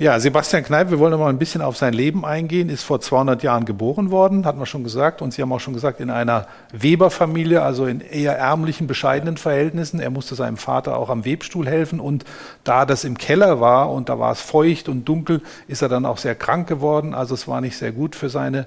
Ja, 0.00 0.20
Sebastian 0.20 0.62
Kneip, 0.62 0.90
wir 0.90 1.00
wollen 1.00 1.10
noch 1.10 1.18
mal 1.18 1.28
ein 1.28 1.40
bisschen 1.40 1.60
auf 1.60 1.76
sein 1.76 1.92
Leben 1.92 2.24
eingehen, 2.24 2.68
ist 2.68 2.84
vor 2.84 3.00
200 3.00 3.42
Jahren 3.42 3.64
geboren 3.64 4.12
worden, 4.12 4.46
hat 4.46 4.56
man 4.56 4.64
schon 4.64 4.84
gesagt. 4.84 5.22
Und 5.22 5.34
Sie 5.34 5.42
haben 5.42 5.52
auch 5.52 5.58
schon 5.58 5.74
gesagt, 5.74 5.98
in 5.98 6.08
einer 6.08 6.46
Weberfamilie, 6.70 7.62
also 7.62 7.84
in 7.86 8.00
eher 8.00 8.38
ärmlichen, 8.38 8.86
bescheidenen 8.86 9.38
Verhältnissen. 9.38 9.98
Er 9.98 10.10
musste 10.10 10.36
seinem 10.36 10.56
Vater 10.56 10.96
auch 10.96 11.10
am 11.10 11.24
Webstuhl 11.24 11.66
helfen. 11.66 11.98
Und 11.98 12.24
da 12.62 12.86
das 12.86 13.02
im 13.02 13.18
Keller 13.18 13.58
war 13.58 13.90
und 13.90 14.08
da 14.08 14.20
war 14.20 14.30
es 14.30 14.40
feucht 14.40 14.88
und 14.88 15.04
dunkel, 15.08 15.42
ist 15.66 15.82
er 15.82 15.88
dann 15.88 16.06
auch 16.06 16.18
sehr 16.18 16.36
krank 16.36 16.68
geworden. 16.68 17.12
Also 17.12 17.34
es 17.34 17.48
war 17.48 17.60
nicht 17.60 17.76
sehr 17.76 17.90
gut 17.90 18.14
für 18.14 18.28
seine 18.28 18.66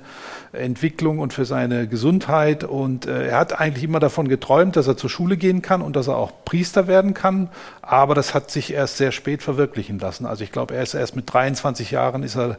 Entwicklung 0.54 1.20
und 1.20 1.34
für 1.34 1.46
seine 1.46 1.88
Gesundheit. 1.88 2.64
Und 2.64 3.06
äh, 3.06 3.30
er 3.30 3.40
hat 3.40 3.60
eigentlich 3.60 3.84
immer 3.84 4.00
davon 4.00 4.28
geträumt, 4.28 4.76
dass 4.76 4.88
er 4.88 4.98
zur 4.98 5.10
Schule 5.10 5.38
gehen 5.38 5.62
kann 5.62 5.82
und 5.82 5.96
dass 5.96 6.08
er 6.08 6.18
auch 6.18 6.32
Priester 6.46 6.88
werden 6.88 7.14
kann. 7.14 7.50
Aber 7.82 8.16
das 8.16 8.34
hat 8.34 8.52
sich 8.52 8.74
erst 8.74 8.98
sehr 8.98 9.12
spät 9.12 9.44
verwirklichen 9.44 10.00
lassen. 10.00 10.26
Also 10.26 10.44
ich 10.44 10.52
glaube, 10.52 10.76
er 10.76 10.84
ist 10.84 10.94
erst 10.94 11.16
mit 11.16 11.32
23 11.32 11.92
Jahren 11.92 12.24
ist 12.24 12.36
er 12.36 12.58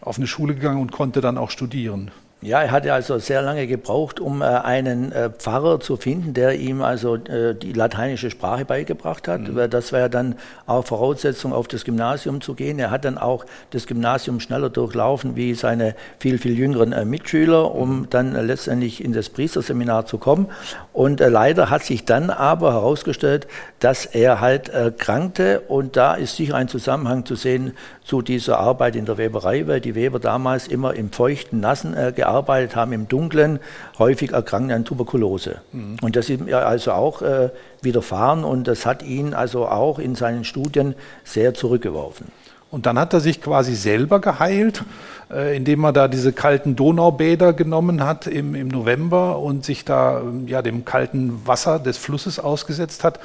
auf 0.00 0.16
eine 0.16 0.26
Schule 0.26 0.54
gegangen 0.54 0.80
und 0.80 0.92
konnte 0.92 1.20
dann 1.20 1.38
auch 1.38 1.50
studieren. 1.50 2.10
Ja, 2.44 2.60
er 2.60 2.72
hatte 2.72 2.92
also 2.92 3.18
sehr 3.18 3.40
lange 3.40 3.66
gebraucht, 3.66 4.20
um 4.20 4.42
äh, 4.42 4.44
einen 4.44 5.12
äh, 5.12 5.30
Pfarrer 5.30 5.80
zu 5.80 5.96
finden, 5.96 6.34
der 6.34 6.54
ihm 6.54 6.82
also 6.82 7.14
äh, 7.16 7.54
die 7.54 7.72
lateinische 7.72 8.30
Sprache 8.30 8.66
beigebracht 8.66 9.28
hat. 9.28 9.48
Mhm. 9.48 9.70
Das 9.70 9.92
wäre 9.92 10.10
dann 10.10 10.34
auch 10.66 10.84
Voraussetzung, 10.84 11.54
auf 11.54 11.68
das 11.68 11.84
Gymnasium 11.84 12.42
zu 12.42 12.52
gehen. 12.52 12.78
Er 12.78 12.90
hat 12.90 13.06
dann 13.06 13.16
auch 13.16 13.46
das 13.70 13.86
Gymnasium 13.86 14.40
schneller 14.40 14.68
durchlaufen 14.68 15.36
wie 15.36 15.54
seine 15.54 15.94
viel, 16.18 16.36
viel 16.36 16.58
jüngeren 16.58 16.92
äh, 16.92 17.06
Mitschüler, 17.06 17.74
um 17.74 18.00
mhm. 18.00 18.10
dann 18.10 18.34
äh, 18.36 18.42
letztendlich 18.42 19.02
in 19.02 19.14
das 19.14 19.30
Priesterseminar 19.30 20.04
zu 20.04 20.18
kommen. 20.18 20.48
Und 20.92 21.22
äh, 21.22 21.30
leider 21.30 21.70
hat 21.70 21.82
sich 21.82 22.04
dann 22.04 22.28
aber 22.28 22.74
herausgestellt, 22.74 23.46
dass 23.80 24.04
er 24.04 24.42
halt 24.42 24.68
erkrankte 24.68 25.60
und 25.60 25.96
da 25.96 26.12
ist 26.14 26.36
sicher 26.36 26.56
ein 26.56 26.68
Zusammenhang 26.68 27.24
zu 27.24 27.36
sehen 27.36 27.72
zu 28.04 28.20
dieser 28.20 28.58
Arbeit 28.58 28.96
in 28.96 29.06
der 29.06 29.16
Weberei, 29.16 29.66
weil 29.66 29.80
die 29.80 29.94
Weber 29.94 30.20
damals 30.20 30.68
immer 30.68 30.94
im 30.94 31.10
feuchten, 31.10 31.60
nassen 31.60 31.94
äh, 31.94 32.12
gearbeitet 32.34 32.76
haben, 32.76 32.92
im 32.92 33.08
Dunklen, 33.08 33.60
häufig 33.98 34.32
erkranken 34.32 34.72
an 34.72 34.84
Tuberkulose. 34.84 35.56
Mhm. 35.72 35.96
Und 36.02 36.16
das 36.16 36.28
ist 36.28 36.40
mir 36.40 36.66
also 36.66 36.92
auch 36.92 37.22
äh, 37.22 37.50
widerfahren 37.82 38.44
und 38.44 38.66
das 38.66 38.86
hat 38.86 39.02
ihn 39.02 39.34
also 39.34 39.66
auch 39.66 39.98
in 39.98 40.14
seinen 40.14 40.44
Studien 40.44 40.94
sehr 41.24 41.54
zurückgeworfen. 41.54 42.26
Und 42.70 42.86
dann 42.86 42.98
hat 42.98 43.12
er 43.12 43.20
sich 43.20 43.40
quasi 43.40 43.76
selber 43.76 44.20
geheilt, 44.20 44.82
äh, 45.30 45.56
indem 45.56 45.84
er 45.84 45.92
da 45.92 46.08
diese 46.08 46.32
kalten 46.32 46.74
Donaubäder 46.74 47.52
genommen 47.52 48.04
hat 48.04 48.26
im, 48.26 48.56
im 48.56 48.66
November 48.66 49.38
und 49.38 49.64
sich 49.64 49.84
da 49.84 50.22
ja, 50.46 50.60
dem 50.60 50.84
kalten 50.84 51.46
Wasser 51.46 51.78
des 51.78 51.98
Flusses 51.98 52.40
ausgesetzt 52.40 53.04
hat. 53.04 53.20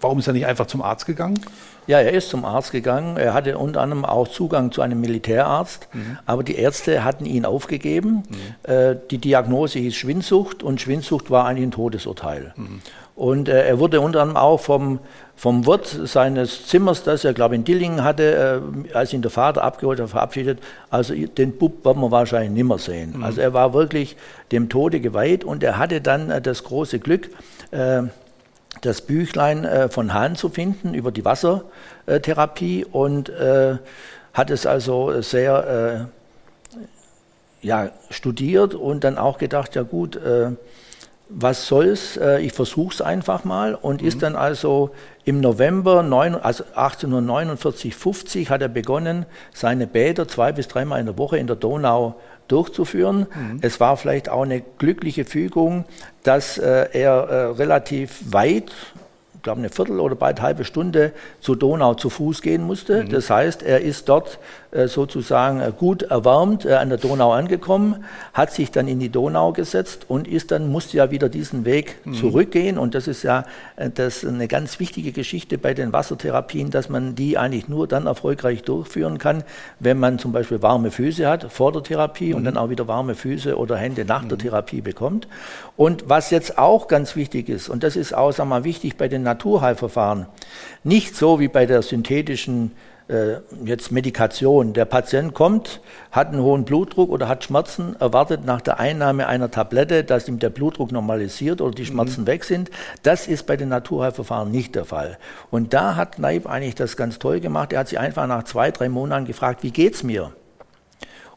Warum 0.00 0.18
ist 0.18 0.26
er 0.26 0.32
nicht 0.32 0.46
einfach 0.46 0.66
zum 0.66 0.82
Arzt 0.82 1.06
gegangen? 1.06 1.40
Ja, 1.86 1.98
er 1.98 2.12
ist 2.12 2.30
zum 2.30 2.44
Arzt 2.44 2.72
gegangen. 2.72 3.16
Er 3.16 3.34
hatte 3.34 3.58
unter 3.58 3.80
anderem 3.80 4.04
auch 4.04 4.28
Zugang 4.28 4.70
zu 4.70 4.82
einem 4.82 5.00
Militärarzt, 5.00 5.88
mhm. 5.92 6.18
aber 6.26 6.44
die 6.44 6.54
Ärzte 6.54 7.04
hatten 7.04 7.26
ihn 7.26 7.44
aufgegeben. 7.44 8.22
Mhm. 8.28 8.72
Äh, 8.72 8.96
die 9.10 9.18
Diagnose 9.18 9.78
hieß 9.78 9.94
Schwindsucht 9.94 10.62
und 10.62 10.80
Schwindsucht 10.80 11.30
war 11.30 11.46
eigentlich 11.46 11.66
ein 11.66 11.72
Todesurteil. 11.72 12.52
Mhm. 12.56 12.80
Und 13.16 13.50
äh, 13.50 13.66
er 13.66 13.78
wurde 13.78 14.00
unter 14.00 14.22
anderem 14.22 14.38
auch 14.38 14.60
vom, 14.60 14.98
vom 15.36 15.66
Wirt 15.66 15.86
seines 16.04 16.66
Zimmers, 16.66 17.02
das 17.02 17.24
er, 17.24 17.34
glaube 17.34 17.54
ich, 17.54 17.58
in 17.58 17.64
Dillingen 17.64 18.02
hatte, 18.02 18.62
äh, 18.88 18.94
als 18.94 19.12
ihn 19.12 19.20
der 19.20 19.30
Vater 19.30 19.62
abgeholt 19.62 20.00
hat, 20.00 20.08
verabschiedet. 20.08 20.58
Also 20.88 21.14
den 21.14 21.58
Bub 21.58 21.84
werden 21.84 22.00
wir 22.00 22.10
wahrscheinlich 22.10 22.52
nimmer 22.52 22.78
sehen. 22.78 23.18
Mhm. 23.18 23.24
Also 23.24 23.40
er 23.42 23.52
war 23.52 23.74
wirklich 23.74 24.16
dem 24.52 24.70
Tode 24.70 25.00
geweiht 25.00 25.44
und 25.44 25.62
er 25.62 25.76
hatte 25.76 26.00
dann 26.00 26.30
äh, 26.30 26.40
das 26.40 26.64
große 26.64 26.98
Glück, 26.98 27.28
äh, 27.72 28.04
das 28.80 29.02
Büchlein 29.02 29.64
äh, 29.64 29.88
von 29.88 30.14
Hahn 30.14 30.36
zu 30.36 30.48
finden 30.48 30.94
über 30.94 31.12
die 31.12 31.24
Wassertherapie 31.24 32.84
und 32.84 33.28
äh, 33.28 33.76
hat 34.32 34.50
es 34.50 34.66
also 34.66 35.20
sehr 35.22 36.08
äh, 37.62 37.66
ja, 37.66 37.90
studiert 38.10 38.74
und 38.74 39.04
dann 39.04 39.18
auch 39.18 39.38
gedacht, 39.38 39.74
ja 39.74 39.82
gut, 39.82 40.16
äh, 40.16 40.52
was 41.28 41.68
soll's, 41.68 42.18
ich 42.40 42.52
versuche 42.52 42.92
es 42.92 43.00
einfach 43.00 43.44
mal 43.44 43.76
und 43.76 44.02
mhm. 44.02 44.08
ist 44.08 44.20
dann 44.20 44.34
also 44.34 44.90
im 45.30 45.40
November 45.40 46.02
9, 46.02 46.34
also 46.34 46.64
1849, 46.74 47.94
50 47.94 48.50
hat 48.50 48.62
er 48.62 48.68
begonnen, 48.68 49.26
seine 49.54 49.86
Bäder 49.86 50.26
zwei 50.26 50.50
bis 50.50 50.66
dreimal 50.66 50.98
in 50.98 51.06
der 51.06 51.18
Woche 51.18 51.38
in 51.38 51.46
der 51.46 51.54
Donau 51.54 52.16
durchzuführen. 52.48 53.28
Mhm. 53.32 53.58
Es 53.60 53.78
war 53.78 53.96
vielleicht 53.96 54.28
auch 54.28 54.42
eine 54.42 54.60
glückliche 54.60 55.24
Fügung, 55.24 55.84
dass 56.24 56.58
äh, 56.58 56.88
er 56.92 57.12
äh, 57.12 57.44
relativ 57.52 58.32
weit 58.32 58.72
ich 59.36 59.42
glaube, 59.44 59.60
eine 59.60 59.70
Viertel 59.70 60.00
oder 60.00 60.16
bald 60.16 60.42
halbe 60.42 60.64
Stunde 60.64 61.12
zur 61.40 61.56
Donau 61.56 61.94
zu 61.94 62.10
Fuß 62.10 62.42
gehen 62.42 62.64
musste. 62.64 63.04
Mhm. 63.04 63.10
Das 63.10 63.30
heißt, 63.30 63.62
er 63.62 63.80
ist 63.82 64.08
dort 64.08 64.40
sozusagen 64.86 65.60
äh, 65.60 65.72
gut 65.76 66.02
erwärmt 66.02 66.64
äh, 66.64 66.74
an 66.74 66.88
der 66.90 66.98
Donau 66.98 67.32
angekommen, 67.32 68.04
hat 68.32 68.52
sich 68.52 68.70
dann 68.70 68.86
in 68.86 69.00
die 69.00 69.08
Donau 69.08 69.52
gesetzt 69.52 70.06
und 70.08 70.28
ist 70.28 70.50
dann, 70.50 70.70
musste 70.70 70.96
ja 70.96 71.10
wieder 71.10 71.28
diesen 71.28 71.64
Weg 71.64 71.96
mhm. 72.04 72.14
zurückgehen. 72.14 72.78
Und 72.78 72.94
das 72.94 73.08
ist 73.08 73.22
ja 73.22 73.44
das 73.94 74.24
eine 74.24 74.46
ganz 74.46 74.78
wichtige 74.78 75.12
Geschichte 75.12 75.58
bei 75.58 75.74
den 75.74 75.92
Wassertherapien, 75.92 76.70
dass 76.70 76.88
man 76.88 77.14
die 77.14 77.36
eigentlich 77.36 77.68
nur 77.68 77.88
dann 77.88 78.06
erfolgreich 78.06 78.62
durchführen 78.62 79.18
kann, 79.18 79.42
wenn 79.80 79.98
man 79.98 80.18
zum 80.18 80.32
Beispiel 80.32 80.62
warme 80.62 80.90
Füße 80.90 81.26
hat 81.26 81.50
vor 81.50 81.72
der 81.72 81.82
Therapie 81.82 82.30
mhm. 82.30 82.36
und 82.36 82.44
dann 82.44 82.56
auch 82.56 82.70
wieder 82.70 82.86
warme 82.86 83.14
Füße 83.14 83.56
oder 83.56 83.76
Hände 83.76 84.04
nach 84.04 84.24
der 84.24 84.36
mhm. 84.36 84.42
Therapie 84.42 84.80
bekommt. 84.80 85.26
Und 85.76 86.08
was 86.08 86.30
jetzt 86.30 86.58
auch 86.58 86.86
ganz 86.88 87.16
wichtig 87.16 87.48
ist, 87.48 87.68
und 87.68 87.82
das 87.82 87.96
ist 87.96 88.14
auch 88.14 88.32
sag 88.32 88.46
mal, 88.46 88.64
wichtig 88.64 88.96
bei 88.96 89.08
den 89.08 89.22
Naturheilverfahren, 89.22 90.26
nicht 90.84 91.16
so 91.16 91.40
wie 91.40 91.48
bei 91.48 91.66
der 91.66 91.82
synthetischen 91.82 92.72
äh, 92.72 92.89
jetzt 93.64 93.90
Medikation. 93.90 94.72
Der 94.72 94.84
Patient 94.84 95.34
kommt, 95.34 95.80
hat 96.12 96.28
einen 96.28 96.42
hohen 96.42 96.64
Blutdruck 96.64 97.10
oder 97.10 97.28
hat 97.28 97.44
Schmerzen, 97.44 97.96
erwartet 97.98 98.44
nach 98.44 98.60
der 98.60 98.78
Einnahme 98.78 99.26
einer 99.26 99.50
Tablette, 99.50 100.04
dass 100.04 100.28
ihm 100.28 100.38
der 100.38 100.50
Blutdruck 100.50 100.92
normalisiert 100.92 101.60
oder 101.60 101.74
die 101.74 101.86
Schmerzen 101.86 102.22
mhm. 102.22 102.26
weg 102.26 102.44
sind. 102.44 102.70
Das 103.02 103.26
ist 103.26 103.46
bei 103.46 103.56
den 103.56 103.68
Naturheilverfahren 103.68 104.50
nicht 104.50 104.74
der 104.74 104.84
Fall. 104.84 105.18
Und 105.50 105.74
da 105.74 105.96
hat 105.96 106.18
Neib 106.18 106.46
eigentlich 106.46 106.76
das 106.76 106.96
ganz 106.96 107.18
toll 107.18 107.40
gemacht. 107.40 107.72
Er 107.72 107.80
hat 107.80 107.88
sich 107.88 107.98
einfach 107.98 108.26
nach 108.26 108.44
zwei, 108.44 108.70
drei 108.70 108.88
Monaten 108.88 109.26
gefragt, 109.26 109.62
wie 109.62 109.72
geht's 109.72 110.02
mir? 110.02 110.32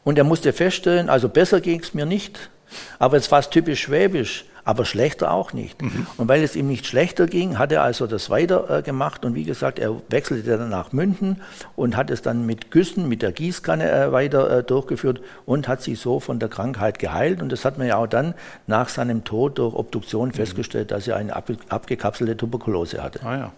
Und 0.04 0.18
er 0.18 0.24
musste 0.24 0.52
feststellen, 0.52 1.08
also 1.08 1.28
besser 1.28 1.60
ging 1.60 1.80
es 1.80 1.94
mir 1.94 2.06
nicht, 2.06 2.50
aber 2.98 3.16
es 3.16 3.30
war 3.30 3.38
fast 3.38 3.52
typisch 3.52 3.80
schwäbisch 3.80 4.44
aber 4.64 4.84
schlechter 4.84 5.30
auch 5.30 5.52
nicht. 5.52 5.80
Mhm. 5.82 6.06
Und 6.16 6.28
weil 6.28 6.42
es 6.42 6.56
ihm 6.56 6.66
nicht 6.66 6.86
schlechter 6.86 7.26
ging, 7.26 7.58
hat 7.58 7.72
er 7.72 7.82
also 7.82 8.06
das 8.06 8.30
weiter 8.30 8.82
äh, 8.86 8.90
und 9.24 9.34
wie 9.34 9.44
gesagt, 9.44 9.78
er 9.78 10.00
wechselte 10.08 10.56
dann 10.56 10.70
nach 10.70 10.92
München 10.92 11.42
und 11.76 11.96
hat 11.96 12.10
es 12.10 12.22
dann 12.22 12.46
mit 12.46 12.70
Güssen, 12.70 13.08
mit 13.08 13.22
der 13.22 13.32
Gießkanne 13.32 13.90
äh, 13.90 14.12
weiter 14.12 14.58
äh, 14.58 14.62
durchgeführt 14.62 15.20
und 15.46 15.68
hat 15.68 15.82
sich 15.82 15.98
so 15.98 16.20
von 16.20 16.38
der 16.38 16.48
Krankheit 16.48 16.98
geheilt 16.98 17.42
und 17.42 17.52
das 17.52 17.64
hat 17.64 17.78
man 17.78 17.86
ja 17.86 17.96
auch 17.96 18.06
dann 18.06 18.34
nach 18.66 18.88
seinem 18.88 19.24
Tod 19.24 19.58
durch 19.58 19.74
Obduktion 19.74 20.28
mhm. 20.28 20.34
festgestellt, 20.34 20.90
dass 20.90 21.06
er 21.06 21.16
eine 21.16 21.36
ab, 21.36 21.50
abgekapselte 21.68 22.36
Tuberkulose 22.36 23.02
hatte. 23.02 23.20
Ah 23.24 23.36
ja. 23.36 23.52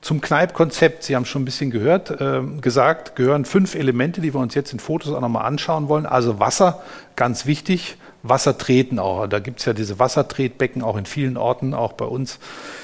Zum 0.00 0.20
Kneipp-Konzept, 0.20 1.02
Sie 1.02 1.16
haben 1.16 1.24
schon 1.24 1.42
ein 1.42 1.44
bisschen 1.44 1.72
gehört, 1.72 2.20
äh, 2.20 2.40
gesagt, 2.60 3.16
gehören 3.16 3.44
fünf 3.44 3.74
Elemente, 3.74 4.20
die 4.20 4.32
wir 4.32 4.40
uns 4.40 4.54
jetzt 4.54 4.72
in 4.72 4.78
Fotos 4.78 5.12
auch 5.12 5.20
nochmal 5.20 5.44
anschauen 5.44 5.88
wollen. 5.88 6.06
Also 6.06 6.38
Wasser, 6.38 6.82
ganz 7.16 7.46
wichtig. 7.46 7.96
Wassertreten 8.22 8.98
auch. 8.98 9.26
Da 9.26 9.38
gibt 9.38 9.60
es 9.60 9.66
ja 9.66 9.72
diese 9.72 9.98
Wassertretbecken 9.98 10.82
auch 10.82 10.96
in 10.96 11.06
vielen 11.06 11.36
Orten, 11.36 11.74
auch 11.74 11.92
bei 11.92 12.04
uns 12.04 12.38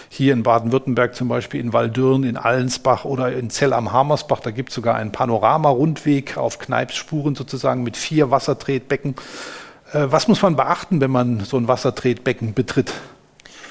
hier 0.08 0.32
in 0.32 0.42
Baden-Württemberg 0.42 1.14
zum 1.14 1.28
Beispiel 1.28 1.60
in 1.60 1.72
Waldürn, 1.72 2.22
in 2.22 2.36
Allensbach 2.36 3.04
oder 3.04 3.32
in 3.32 3.50
Zell 3.50 3.72
am 3.72 3.92
Hamersbach. 3.92 4.40
Da 4.40 4.50
gibt 4.50 4.68
es 4.68 4.76
sogar 4.76 4.94
einen 4.94 5.12
Panorama-Rundweg 5.12 6.36
auf 6.36 6.58
Kneipsspuren 6.58 7.34
sozusagen 7.34 7.82
mit 7.82 7.96
vier 7.96 8.30
Wassertretbecken. 8.30 9.16
Äh, 9.92 10.06
was 10.06 10.28
muss 10.28 10.40
man 10.42 10.56
beachten, 10.56 11.00
wenn 11.00 11.10
man 11.10 11.40
so 11.40 11.56
ein 11.56 11.68
Wassertretbecken 11.68 12.54
betritt? 12.54 12.92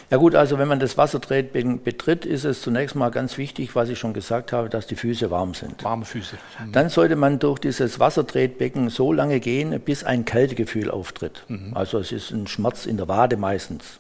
Ja 0.10 0.18
gut, 0.18 0.36
also 0.36 0.60
wenn 0.60 0.68
man 0.68 0.80
das 0.80 0.98
Wassertretbecken 0.98 1.84
betritt, 1.84 2.26
ist 2.26 2.44
es 2.44 2.62
zunächst 2.62 2.96
mal 2.96 3.10
ganz 3.10 3.38
wichtig, 3.38 3.76
was 3.76 3.90
ich 3.90 4.00
schon 4.00 4.14
gesagt 4.14 4.52
habe, 4.52 4.70
dass 4.70 4.88
die 4.88 4.96
Füße 4.96 5.32
warm 5.32 5.54
sind. 5.54 5.84
Warme 5.84 6.06
Füße. 6.06 6.36
Mhm. 6.66 6.72
Dann 6.72 6.90
sollte 6.90 7.16
man 7.16 7.40
durch 7.40 7.60
dieses 7.60 8.00
Wassertretbecken 8.00 8.90
so 8.90 9.12
lange 9.12 9.40
gehen, 9.40 9.80
bis 9.80 10.04
ein 10.04 10.26
Kältegefühl 10.26 10.92
auftritt. 10.92 11.44
Mhm. 11.48 11.72
Also 11.74 12.00
es 12.00 12.12
ist 12.12 12.32
ein 12.32 12.48
Schmerz 12.48 12.86
in 12.86 12.98
der 12.98 13.08
Wade 13.08 13.38
meistens. 13.38 14.00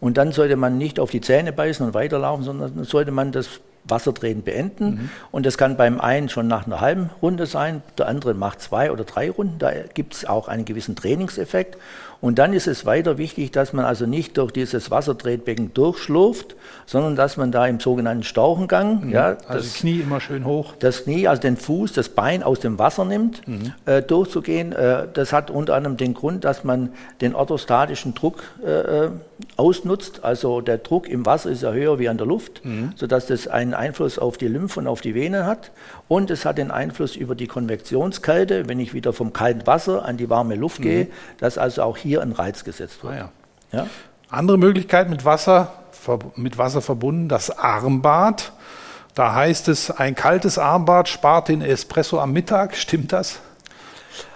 Und 0.00 0.16
dann 0.16 0.32
sollte 0.32 0.56
man 0.56 0.78
nicht 0.78 0.98
auf 0.98 1.10
die 1.10 1.20
Zähne 1.20 1.52
beißen 1.52 1.86
und 1.86 1.94
weiterlaufen, 1.94 2.44
sondern 2.44 2.84
sollte 2.84 3.10
man 3.10 3.32
das 3.32 3.60
Wassertreten 3.84 4.42
beenden. 4.42 4.84
Mhm. 4.84 5.10
Und 5.30 5.46
das 5.46 5.58
kann 5.58 5.76
beim 5.76 6.00
einen 6.00 6.28
schon 6.28 6.48
nach 6.48 6.66
einer 6.66 6.80
halben 6.80 7.10
Runde 7.22 7.46
sein, 7.46 7.82
der 7.98 8.08
andere 8.08 8.34
macht 8.34 8.60
zwei 8.60 8.90
oder 8.90 9.04
drei 9.04 9.30
Runden. 9.30 9.58
Da 9.58 9.72
gibt 9.94 10.14
es 10.14 10.24
auch 10.24 10.48
einen 10.48 10.64
gewissen 10.64 10.96
Trainingseffekt. 10.96 11.76
Und 12.20 12.38
dann 12.38 12.52
ist 12.52 12.66
es 12.66 12.84
weiter 12.84 13.16
wichtig, 13.16 13.50
dass 13.50 13.72
man 13.72 13.84
also 13.84 14.04
nicht 14.06 14.36
durch 14.36 14.52
dieses 14.52 14.90
Wassertretbecken 14.90 15.72
durchschlurft, 15.72 16.54
sondern 16.84 17.16
dass 17.16 17.36
man 17.36 17.50
da 17.50 17.66
im 17.66 17.80
sogenannten 17.80 18.24
Stauchengang, 18.24 19.06
mhm. 19.06 19.10
ja, 19.10 19.38
also 19.46 19.64
das 19.64 19.74
Knie 19.74 20.00
immer 20.00 20.20
schön 20.20 20.44
hoch, 20.44 20.74
das 20.78 21.04
Knie, 21.04 21.28
also 21.28 21.40
den 21.40 21.56
Fuß, 21.56 21.92
das 21.92 22.10
Bein 22.10 22.42
aus 22.42 22.60
dem 22.60 22.78
Wasser 22.78 23.06
nimmt, 23.06 23.46
mhm. 23.48 23.72
äh, 23.86 24.02
durchzugehen. 24.02 24.72
Äh, 24.72 25.08
das 25.12 25.32
hat 25.32 25.50
unter 25.50 25.74
anderem 25.74 25.96
den 25.96 26.12
Grund, 26.12 26.44
dass 26.44 26.62
man 26.62 26.90
den 27.22 27.34
orthostatischen 27.34 28.14
Druck 28.14 28.42
äh, 28.64 28.70
äh 28.70 29.10
ausnutzt. 29.56 30.24
Also 30.24 30.60
der 30.60 30.78
Druck 30.78 31.08
im 31.08 31.26
Wasser 31.26 31.50
ist 31.50 31.62
ja 31.62 31.72
höher 31.72 31.98
wie 31.98 32.08
an 32.08 32.16
der 32.16 32.26
Luft, 32.26 32.64
mhm. 32.64 32.92
sodass 32.96 33.26
das 33.26 33.48
einen 33.48 33.74
Einfluss 33.74 34.18
auf 34.18 34.38
die 34.38 34.48
Lymphe 34.48 34.80
und 34.80 34.86
auf 34.86 35.00
die 35.00 35.14
Venen 35.14 35.46
hat. 35.46 35.70
Und 36.08 36.30
es 36.30 36.44
hat 36.44 36.58
den 36.58 36.70
Einfluss 36.70 37.16
über 37.16 37.34
die 37.34 37.46
Konvektionskälte, 37.46 38.68
wenn 38.68 38.80
ich 38.80 38.94
wieder 38.94 39.12
vom 39.12 39.32
kalten 39.32 39.66
Wasser 39.66 40.04
an 40.04 40.16
die 40.16 40.30
warme 40.30 40.54
Luft 40.54 40.80
mhm. 40.80 40.84
gehe, 40.84 41.06
dass 41.38 41.58
also 41.58 41.82
auch 41.82 41.96
hier 41.96 42.22
ein 42.22 42.32
Reiz 42.32 42.64
gesetzt 42.64 43.02
wird. 43.02 43.14
Ah, 43.14 43.16
ja. 43.16 43.32
Ja? 43.72 43.86
Andere 44.28 44.58
Möglichkeit 44.58 45.10
mit 45.10 45.24
Wasser, 45.24 45.72
mit 46.36 46.58
Wasser 46.58 46.80
verbunden, 46.80 47.28
das 47.28 47.50
Armbad. 47.50 48.52
Da 49.14 49.34
heißt 49.34 49.68
es, 49.68 49.90
ein 49.90 50.14
kaltes 50.14 50.56
Armbad 50.58 51.08
spart 51.08 51.48
den 51.48 51.62
Espresso 51.62 52.20
am 52.20 52.32
Mittag. 52.32 52.76
Stimmt 52.76 53.12
das? 53.12 53.40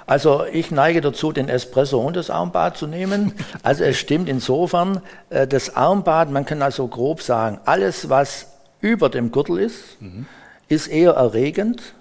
Also 0.07 0.45
ich 0.53 0.71
neige 0.71 1.01
dazu, 1.01 1.33
den 1.33 1.49
Espresso 1.49 1.99
und 1.99 2.17
das 2.17 2.31
Armbad 2.31 2.77
zu 2.77 2.87
nehmen. 2.87 3.33
Also 3.63 3.85
es 3.85 3.99
stimmt 3.99 4.29
insofern, 4.29 5.01
äh, 5.31 5.47
das 5.47 5.77
Armbad, 5.77 6.31
man 6.31 6.45
kann 6.45 6.61
also 6.61 6.87
grob 6.87 7.23
sagen, 7.23 7.59
alles, 7.65 8.11
was 8.11 8.49
über 8.81 9.09
dem 9.09 9.33
Gürtel 9.33 9.59
ist, 9.59 10.01
mhm. 10.01 10.27
ist 10.69 10.89
eher 10.89 11.13
erregend, 11.13 11.95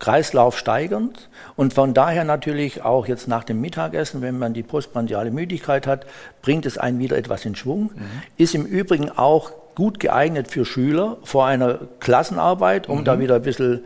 Kreislauf 0.00 0.58
steigernd 0.58 1.28
und 1.56 1.72
von 1.72 1.94
daher 1.94 2.24
natürlich 2.24 2.82
auch 2.82 3.06
jetzt 3.06 3.28
nach 3.28 3.44
dem 3.44 3.60
Mittagessen, 3.60 4.22
wenn 4.22 4.38
man 4.38 4.52
die 4.52 4.64
postprandiale 4.64 5.30
Müdigkeit 5.30 5.86
hat, 5.86 6.04
bringt 6.42 6.66
es 6.66 6.78
einen 6.78 6.98
wieder 6.98 7.16
etwas 7.16 7.44
in 7.44 7.54
Schwung. 7.54 7.90
Mhm. 7.94 8.22
Ist 8.36 8.54
im 8.54 8.66
Übrigen 8.66 9.10
auch 9.10 9.52
gut 9.74 10.00
geeignet 10.00 10.48
für 10.48 10.64
Schüler 10.64 11.18
vor 11.22 11.46
einer 11.46 11.78
Klassenarbeit, 12.00 12.88
um 12.88 13.00
mhm. 13.00 13.04
da 13.04 13.20
wieder 13.20 13.36
ein 13.36 13.42
bisschen 13.42 13.84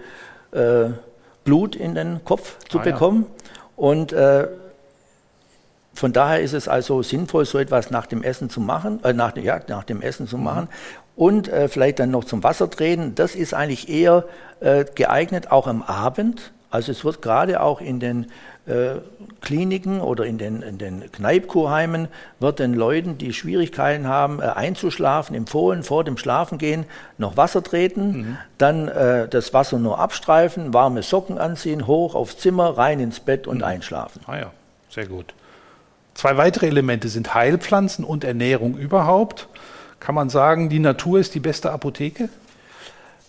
äh, 0.53 0.91
Blut 1.45 1.77
in 1.77 1.95
den 1.95 2.25
Kopf 2.25 2.57
zu 2.69 2.79
ah, 2.79 2.83
bekommen. 2.83 3.27
Ja. 3.27 3.48
Und 3.79 4.13
äh, 4.13 4.49
von 5.95 6.13
daher 6.13 6.41
ist 6.41 6.53
es 6.53 6.67
also 6.67 7.03
sinnvoll, 7.03 7.45
so 7.45 7.59
etwas 7.59 7.93
nach 7.93 8.07
dem 8.07 8.25
Essen 8.25 8.51
zu 8.51 8.61
machen, 8.61 9.03
äh, 9.05 9.13
nach, 9.13 9.37
ja, 9.37 9.61
nach 9.69 9.85
dem 9.85 10.03
Essen 10.03 10.27
zu 10.27 10.37
mhm. 10.37 10.45
machen. 10.45 10.69
Und 11.15 11.49
äh, 11.49 11.69
vielleicht 11.69 12.01
dann 12.01 12.11
noch 12.11 12.25
zum 12.25 12.43
Wasser 12.43 12.69
treten. 12.69 13.15
Das 13.15 13.37
ist 13.37 13.55
eigentlich 13.55 13.89
eher 13.89 14.25
äh, 14.59 14.85
geeignet, 14.85 15.53
auch 15.53 15.69
am 15.69 15.83
Abend. 15.83 16.51
Also 16.71 16.91
es 16.91 17.05
wird 17.05 17.23
gerade 17.23 17.61
auch 17.61 17.81
in 17.81 18.01
den 18.01 18.27
Kliniken 19.41 20.01
oder 20.01 20.25
in 20.27 20.39
den, 20.39 20.63
in 20.63 20.79
den 20.79 21.11
Kneipkurheimen 21.13 22.09
wird 22.41 22.59
den 22.59 22.75
Leuten, 22.75 23.19
die 23.19 23.33
Schwierigkeiten 23.33 24.07
haben, 24.07 24.41
äh, 24.41 24.47
einzuschlafen, 24.47 25.35
empfohlen, 25.35 25.83
vor 25.83 26.05
dem 26.05 26.19
Schlafengehen 26.19 26.85
noch 27.19 27.37
Wasser 27.37 27.63
treten, 27.63 28.11
mhm. 28.11 28.39
dann 28.59 28.89
äh, 28.89 29.29
das 29.29 29.55
Wasser 29.55 29.79
nur 29.79 29.99
abstreifen, 29.99 30.75
warme 30.75 31.03
Socken 31.03 31.39
anziehen, 31.39 31.87
hoch 31.87 32.15
aufs 32.15 32.39
Zimmer, 32.39 32.77
rein 32.77 33.01
ins 33.01 33.21
Bett 33.21 33.47
und 33.47 33.59
mhm. 33.59 33.65
einschlafen. 33.65 34.23
Ah 34.27 34.39
ja, 34.39 34.51
sehr 34.91 35.07
gut. 35.07 35.35
Zwei 36.15 36.37
weitere 36.37 36.67
Elemente 36.67 37.09
sind 37.09 37.35
Heilpflanzen 37.35 38.05
und 38.05 38.25
Ernährung 38.25 38.77
überhaupt. 38.77 39.49
Kann 40.01 40.15
man 40.15 40.31
sagen, 40.31 40.69
die 40.69 40.81
Natur 40.81 41.21
ist 41.21 41.35
die 41.35 41.41
beste 41.41 41.71
Apotheke? 41.71 42.29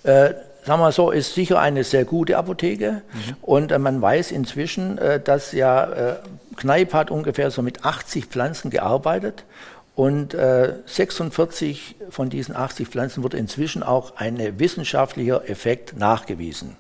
Äh, 0.03 0.34
sagen 0.66 0.82
wir 0.82 0.92
so, 0.92 1.12
ist 1.12 1.34
sicher 1.34 1.60
eine 1.60 1.84
sehr 1.84 2.06
gute 2.06 2.38
Apotheke. 2.38 3.01
Mhm. 3.13 3.36
Und 3.42 3.72
äh, 3.72 3.80
man 3.80 4.01
weiß 4.01 4.32
inzwischen, 4.32 4.98
äh, 4.98 5.20
dass 5.20 5.51
ja 5.51 5.84
äh, 5.92 6.16
Kneip 6.56 6.94
hat 6.94 7.12
ungefähr 7.12 7.51
so 7.51 7.62
mit 7.62 7.86
80 7.86 8.25
Pflanzen 8.25 8.70
gearbeitet. 8.70 9.46
Und 9.96 10.32
46 10.32 11.96
äh, 12.00 12.12
von 12.12 12.30
diesen 12.30 12.56
80 12.56 12.88
Pflanzen 12.88 13.22
wurde 13.22 13.36
inzwischen 13.38 13.84
auch 13.84 14.16
ein 14.16 14.58
wissenschaftlicher 14.58 15.50
Effekt 15.50 15.98
nachgewiesen. 15.98 16.78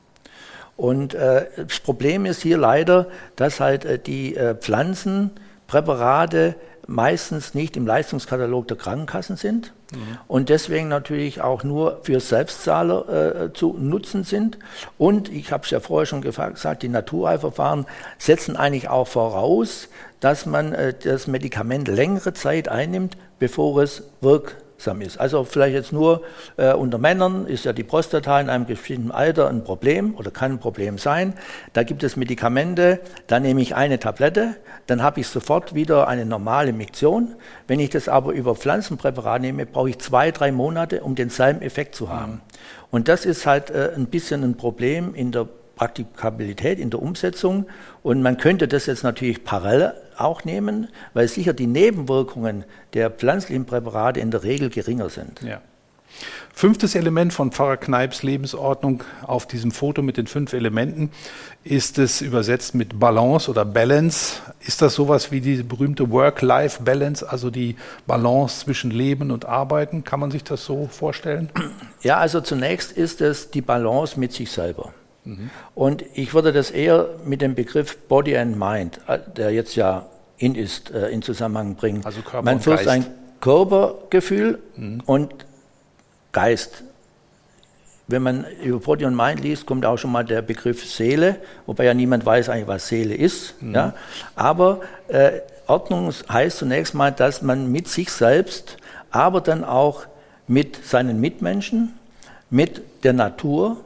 Und 0.77 1.15
äh, 1.15 1.47
das 1.57 1.81
Problem 1.81 2.25
ist 2.25 2.41
hier 2.41 2.57
leider, 2.57 3.07
dass 3.35 3.59
halt 3.59 3.83
äh, 3.83 3.99
die 3.99 4.37
Pflanzenpräparate 4.61 6.55
meistens 6.87 7.53
nicht 7.53 7.77
im 7.77 7.85
Leistungskatalog 7.85 8.67
der 8.67 8.77
Krankenkassen 8.77 9.37
sind 9.37 9.73
mhm. 9.93 10.17
und 10.27 10.49
deswegen 10.49 10.87
natürlich 10.87 11.41
auch 11.41 11.63
nur 11.63 11.99
für 12.03 12.19
Selbstzahler 12.19 13.43
äh, 13.45 13.53
zu 13.53 13.75
nutzen 13.77 14.23
sind. 14.23 14.57
Und 14.97 15.29
ich 15.29 15.51
habe 15.51 15.63
es 15.63 15.71
ja 15.71 15.79
vorher 15.79 16.05
schon 16.05 16.21
gesagt, 16.21 16.83
die 16.83 16.89
Naturheilverfahren 16.89 17.85
setzen 18.17 18.55
eigentlich 18.55 18.89
auch 18.89 19.07
voraus, 19.07 19.89
dass 20.19 20.45
man 20.45 20.73
äh, 20.73 20.93
das 20.93 21.27
Medikament 21.27 21.87
längere 21.87 22.33
Zeit 22.33 22.69
einnimmt, 22.69 23.17
bevor 23.39 23.81
es 23.81 24.03
wirkt 24.21 24.55
ist. 25.01 25.19
Also 25.19 25.43
vielleicht 25.43 25.73
jetzt 25.73 25.93
nur 25.93 26.23
äh, 26.57 26.73
unter 26.73 26.97
Männern 26.97 27.45
ist 27.47 27.65
ja 27.65 27.73
die 27.73 27.83
Prostata 27.83 28.39
in 28.39 28.49
einem 28.49 28.65
bestimmten 28.65 29.11
Alter 29.11 29.49
ein 29.49 29.63
Problem 29.63 30.15
oder 30.15 30.31
kann 30.31 30.53
ein 30.53 30.59
Problem 30.59 30.97
sein. 30.97 31.33
Da 31.73 31.83
gibt 31.83 32.03
es 32.03 32.15
Medikamente, 32.15 32.99
da 33.27 33.39
nehme 33.39 33.61
ich 33.61 33.75
eine 33.75 33.99
Tablette, 33.99 34.55
dann 34.87 35.03
habe 35.03 35.19
ich 35.19 35.27
sofort 35.27 35.75
wieder 35.75 36.07
eine 36.07 36.25
normale 36.25 36.73
Miktion. 36.73 37.35
Wenn 37.67 37.79
ich 37.79 37.89
das 37.89 38.07
aber 38.07 38.33
über 38.33 38.55
Pflanzenpräparat 38.55 39.41
nehme, 39.41 39.65
brauche 39.65 39.89
ich 39.89 39.99
zwei, 39.99 40.31
drei 40.31 40.51
Monate, 40.51 41.01
um 41.01 41.15
denselben 41.15 41.61
Effekt 41.61 41.95
zu 41.95 42.09
haben. 42.09 42.33
Mhm. 42.33 42.41
Und 42.91 43.07
das 43.07 43.25
ist 43.25 43.45
halt 43.45 43.69
äh, 43.69 43.91
ein 43.95 44.07
bisschen 44.07 44.43
ein 44.43 44.57
Problem 44.57 45.13
in 45.13 45.31
der 45.31 45.47
Praktikabilität, 45.75 46.77
in 46.77 46.89
der 46.89 47.01
Umsetzung. 47.01 47.65
Und 48.03 48.21
man 48.21 48.37
könnte 48.37 48.67
das 48.67 48.85
jetzt 48.85 49.03
natürlich 49.03 49.43
parallel 49.43 49.93
auch 50.19 50.43
nehmen, 50.43 50.87
weil 51.13 51.27
sicher 51.27 51.53
die 51.53 51.67
Nebenwirkungen 51.67 52.65
der 52.93 53.09
pflanzlichen 53.09 53.65
Präparate 53.65 54.19
in 54.19 54.31
der 54.31 54.43
Regel 54.43 54.69
geringer 54.69 55.09
sind. 55.09 55.41
Ja. 55.41 55.61
Fünftes 56.53 56.95
Element 56.95 57.31
von 57.31 57.51
Pfarrer 57.51 57.77
Kneips 57.77 58.23
Lebensordnung 58.23 59.03
auf 59.25 59.47
diesem 59.47 59.71
Foto 59.71 60.01
mit 60.01 60.17
den 60.17 60.27
fünf 60.27 60.51
Elementen 60.53 61.11
ist 61.63 61.97
es 61.99 62.21
übersetzt 62.21 62.75
mit 62.75 62.99
Balance 62.99 63.49
oder 63.49 63.63
Balance. 63.63 64.41
Ist 64.59 64.81
das 64.81 64.95
sowas 64.95 65.31
wie 65.31 65.39
die 65.39 65.63
berühmte 65.63 66.09
Work-Life-Balance, 66.09 67.29
also 67.29 67.49
die 67.49 67.75
Balance 68.07 68.65
zwischen 68.65 68.91
Leben 68.91 69.31
und 69.31 69.45
Arbeiten? 69.45 70.03
Kann 70.03 70.19
man 70.19 70.31
sich 70.31 70.43
das 70.43 70.65
so 70.65 70.87
vorstellen? 70.87 71.49
Ja, 72.01 72.17
also 72.17 72.41
zunächst 72.41 72.91
ist 72.91 73.21
es 73.21 73.51
die 73.51 73.61
Balance 73.61 74.19
mit 74.19 74.33
sich 74.33 74.51
selber. 74.51 74.93
Und 75.75 76.03
ich 76.13 76.33
würde 76.33 76.53
das 76.53 76.71
eher 76.71 77.09
mit 77.25 77.41
dem 77.41 77.55
Begriff 77.55 77.97
Body 78.07 78.37
and 78.37 78.57
Mind, 78.57 78.99
äh, 79.07 79.19
der 79.35 79.51
jetzt 79.51 79.75
ja 79.75 80.05
in 80.37 80.55
ist, 80.55 80.91
äh, 80.91 81.09
in 81.09 81.21
Zusammenhang 81.21 81.75
bringen. 81.75 82.01
Also 82.03 82.21
Körper 82.21 82.43
Man 82.43 82.59
führt 82.59 82.87
ein 82.87 83.05
Körpergefühl 83.41 84.59
mhm. 84.75 85.01
und 85.05 85.33
Geist. 86.31 86.83
Wenn 88.07 88.23
man 88.23 88.45
über 88.63 88.79
Body 88.79 89.05
and 89.05 89.15
Mind 89.15 89.41
liest, 89.41 89.65
kommt 89.65 89.85
auch 89.85 89.97
schon 89.97 90.11
mal 90.11 90.25
der 90.25 90.41
Begriff 90.41 90.83
Seele, 90.83 91.37
wobei 91.65 91.85
ja 91.85 91.93
niemand 91.93 92.25
weiß 92.25 92.49
eigentlich, 92.49 92.67
was 92.67 92.87
Seele 92.87 93.13
ist. 93.13 93.61
Mhm. 93.61 93.75
Ja? 93.75 93.93
Aber 94.35 94.81
äh, 95.09 95.41
Ordnung 95.67 96.11
heißt 96.27 96.57
zunächst 96.57 96.95
mal, 96.95 97.11
dass 97.11 97.41
man 97.41 97.71
mit 97.71 97.87
sich 97.87 98.11
selbst, 98.11 98.77
aber 99.11 99.41
dann 99.41 99.63
auch 99.63 100.05
mit 100.47 100.83
seinen 100.83 101.19
Mitmenschen, 101.21 101.93
mit 102.49 102.81
der 103.03 103.13
Natur, 103.13 103.77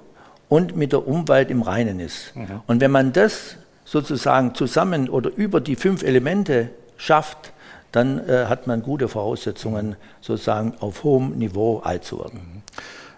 und 0.54 0.76
mit 0.76 0.92
der 0.92 1.08
Umwelt 1.08 1.50
im 1.50 1.64
Reinen 1.64 2.00
ist. 2.00 2.36
Mhm. 2.36 2.62
Und 2.68 2.80
wenn 2.80 2.92
man 2.92 3.12
das 3.12 3.56
sozusagen 3.86 4.54
zusammen 4.54 5.10
oder 5.10 5.32
über 5.36 5.60
die 5.60 5.76
fünf 5.76 6.04
Elemente 6.04 6.70
schafft, 6.96 7.54
dann 7.92 8.20
äh, 8.30 8.46
hat 8.46 8.68
man 8.68 8.84
gute 8.84 9.08
Voraussetzungen, 9.08 9.96
sozusagen 10.22 10.76
auf 10.80 11.04
hohem 11.04 11.40
Niveau 11.40 11.80
alt 11.80 12.04
zu 12.04 12.20
werden. 12.20 12.40
Mhm. 12.40 12.62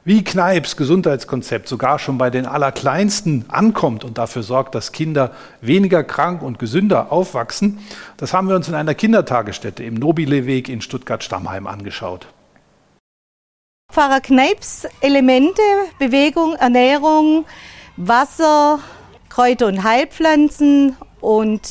Wie 0.05 0.23
Kneips 0.23 0.77
Gesundheitskonzept 0.77 1.67
sogar 1.67 1.99
schon 1.99 2.17
bei 2.17 2.29
den 2.29 2.45
Allerkleinsten 2.45 3.43
ankommt 3.49 4.05
und 4.05 4.17
dafür 4.17 4.43
sorgt, 4.43 4.73
dass 4.73 4.93
Kinder 4.93 5.31
weniger 5.59 6.05
krank 6.05 6.41
und 6.41 6.57
gesünder 6.57 7.11
aufwachsen, 7.11 7.79
das 8.15 8.31
haben 8.31 8.47
wir 8.47 8.55
uns 8.55 8.69
in 8.69 8.75
einer 8.75 8.93
Kindertagesstätte 8.93 9.83
im 9.83 9.95
Nobileweg 9.95 10.69
in 10.69 10.79
Stuttgart-Stammheim 10.79 11.67
angeschaut. 11.67 12.27
Pfarrer 13.95 14.19
Kneips 14.19 14.85
Elemente, 14.99 15.61
Bewegung, 15.99 16.55
Ernährung, 16.55 17.45
Wasser, 17.95 18.79
Kräuter 19.29 19.67
und 19.67 19.85
Heilpflanzen 19.85 20.97
und 21.21 21.61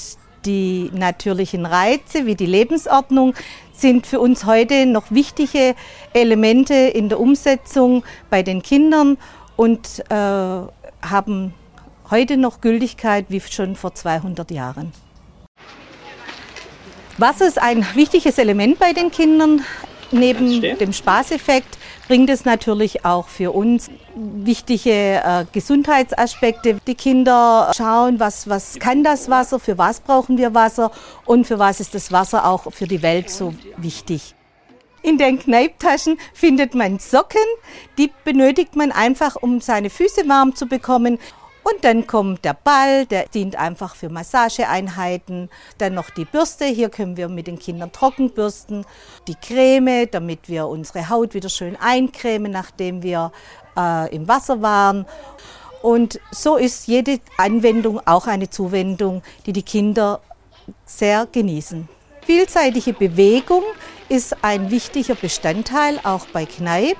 die 0.46 0.90
natürlichen 0.94 1.66
Reize 1.66 2.24
wie 2.24 2.34
die 2.34 2.46
Lebensordnung 2.46 3.34
sind 3.74 4.06
für 4.06 4.20
uns 4.20 4.46
heute 4.46 4.86
noch 4.86 5.10
wichtige 5.10 5.74
Elemente 6.14 6.72
in 6.72 7.10
der 7.10 7.20
Umsetzung 7.20 8.04
bei 8.30 8.42
den 8.42 8.62
Kindern 8.62 9.18
und 9.56 10.02
äh, 10.08 10.14
haben 10.14 11.52
heute 12.10 12.38
noch 12.38 12.62
Gültigkeit 12.62 13.26
wie 13.28 13.40
schon 13.40 13.76
vor 13.76 13.94
200 13.94 14.50
Jahren. 14.50 14.94
Wasser 17.18 17.46
ist 17.46 17.60
ein 17.60 17.86
wichtiges 17.94 18.38
Element 18.38 18.78
bei 18.78 18.94
den 18.94 19.10
Kindern 19.10 19.62
neben 20.14 20.60
dem 20.62 20.92
Spaßeffekt 20.92 21.78
bringt 22.08 22.30
es 22.30 22.44
natürlich 22.44 23.04
auch 23.04 23.28
für 23.28 23.52
uns 23.52 23.90
wichtige 24.14 24.90
äh, 24.90 25.44
Gesundheitsaspekte. 25.52 26.78
Die 26.86 26.94
Kinder 26.94 27.72
schauen, 27.76 28.20
was, 28.20 28.48
was 28.48 28.78
kann 28.78 29.04
das 29.04 29.28
Wasser, 29.28 29.58
für 29.58 29.78
was 29.78 30.00
brauchen 30.00 30.38
wir 30.38 30.54
Wasser 30.54 30.90
und 31.24 31.46
für 31.46 31.58
was 31.58 31.80
ist 31.80 31.94
das 31.94 32.12
Wasser 32.12 32.46
auch 32.46 32.72
für 32.72 32.86
die 32.86 33.02
Welt 33.02 33.30
so 33.30 33.54
wichtig. 33.76 34.34
In 35.02 35.18
den 35.18 35.38
Kneiptaschen 35.38 36.16
findet 36.32 36.74
man 36.74 36.98
Socken, 36.98 37.44
die 37.98 38.10
benötigt 38.24 38.74
man 38.74 38.90
einfach, 38.90 39.36
um 39.36 39.60
seine 39.60 39.90
Füße 39.90 40.26
warm 40.28 40.54
zu 40.54 40.64
bekommen. 40.66 41.18
Und 41.64 41.82
dann 41.82 42.06
kommt 42.06 42.44
der 42.44 42.52
Ball, 42.52 43.06
der 43.06 43.26
dient 43.28 43.56
einfach 43.56 43.96
für 43.96 44.10
Massageeinheiten. 44.10 45.48
Dann 45.78 45.94
noch 45.94 46.10
die 46.10 46.26
Bürste, 46.26 46.66
hier 46.66 46.90
können 46.90 47.16
wir 47.16 47.28
mit 47.28 47.46
den 47.46 47.58
Kindern 47.58 47.90
trocken 47.90 48.30
bürsten. 48.30 48.84
Die 49.26 49.34
Creme, 49.34 50.06
damit 50.10 50.48
wir 50.48 50.66
unsere 50.68 51.08
Haut 51.08 51.32
wieder 51.32 51.48
schön 51.48 51.76
eincremen, 51.80 52.52
nachdem 52.52 53.02
wir 53.02 53.32
äh, 53.78 54.14
im 54.14 54.28
Wasser 54.28 54.60
waren. 54.60 55.06
Und 55.82 56.20
so 56.30 56.56
ist 56.56 56.86
jede 56.86 57.18
Anwendung 57.38 58.00
auch 58.06 58.26
eine 58.26 58.50
Zuwendung, 58.50 59.22
die 59.46 59.54
die 59.54 59.62
Kinder 59.62 60.20
sehr 60.84 61.26
genießen. 61.30 61.88
Vielseitige 62.22 62.92
Bewegung 62.92 63.62
ist 64.08 64.36
ein 64.42 64.70
wichtiger 64.70 65.14
Bestandteil 65.14 66.00
auch 66.04 66.26
bei 66.26 66.46
Kneipp 66.46 66.96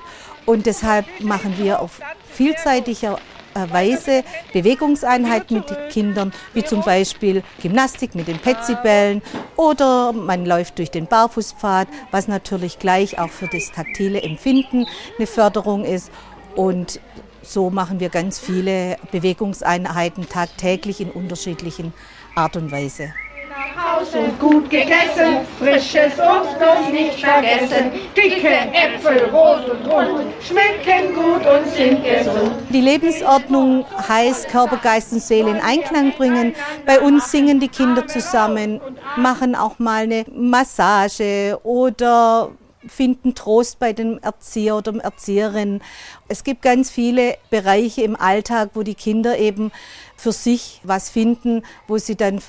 und 0.46 0.66
deshalb 0.66 1.06
machen 1.20 1.56
wir 1.56 1.80
auf 1.80 2.00
vielseitiger 2.30 3.18
Weise 3.54 4.24
Bewegungseinheiten 4.52 5.58
mit 5.58 5.70
den 5.70 5.88
Kindern, 5.90 6.32
wie 6.52 6.64
zum 6.64 6.82
Beispiel 6.82 7.42
Gymnastik 7.62 8.14
mit 8.14 8.28
den 8.28 8.38
Petsybällen 8.38 9.22
oder 9.56 10.12
man 10.12 10.44
läuft 10.44 10.78
durch 10.78 10.90
den 10.90 11.06
Barfußpfad, 11.06 11.88
was 12.10 12.28
natürlich 12.28 12.78
gleich 12.78 13.18
auch 13.18 13.30
für 13.30 13.48
das 13.48 13.72
taktile 13.72 14.22
Empfinden 14.22 14.86
eine 15.18 15.26
Förderung 15.26 15.84
ist. 15.84 16.10
Und 16.54 17.00
so 17.42 17.70
machen 17.70 18.00
wir 18.00 18.08
ganz 18.08 18.38
viele 18.38 18.96
Bewegungseinheiten 19.12 20.28
tagtäglich 20.28 21.00
in 21.00 21.10
unterschiedlichen 21.10 21.92
Art 22.34 22.56
und 22.56 22.72
Weise. 22.72 23.12
Hause 23.54 24.30
gut 24.40 24.68
gegessen, 24.68 25.46
frisches 25.58 26.18
Obst 26.18 26.58
bloß 26.58 26.90
nicht 26.90 27.24
vergessen. 27.24 27.92
Dicke 28.16 28.48
Äpfel, 28.48 29.30
rot 29.30 29.68
und 29.70 29.86
rund, 29.86 30.32
schmecken 30.42 31.14
gut 31.14 31.46
und 31.46 31.72
sind 31.72 32.02
gesund. 32.02 32.52
Die 32.70 32.80
Lebensordnung 32.80 33.86
heißt 34.08 34.48
Körper, 34.48 34.78
Geist 34.78 35.12
und 35.12 35.22
Seele 35.22 35.50
in 35.50 35.60
Einklang 35.60 36.12
bringen. 36.12 36.54
Bei 36.84 37.00
uns 37.00 37.30
singen 37.30 37.60
die 37.60 37.68
Kinder 37.68 38.06
zusammen, 38.08 38.80
machen 39.16 39.54
auch 39.54 39.78
mal 39.78 40.02
eine 40.02 40.24
Massage 40.32 41.58
oder 41.62 42.50
finden 42.88 43.34
Trost 43.34 43.78
bei 43.78 43.92
dem 43.92 44.18
Erzieher 44.18 44.76
oder 44.76 44.92
der 44.92 45.04
Erzieherin. 45.04 45.80
Es 46.26 46.42
gibt 46.42 46.62
ganz 46.62 46.90
viele 46.90 47.36
Bereiche 47.50 48.02
im 48.02 48.16
Alltag, 48.16 48.70
wo 48.74 48.82
die 48.82 48.94
Kinder 48.96 49.38
eben 49.38 49.70
für 50.16 50.32
sich 50.32 50.80
was 50.82 51.08
finden, 51.08 51.62
wo 51.86 51.98
sie 51.98 52.16
dann 52.16 52.40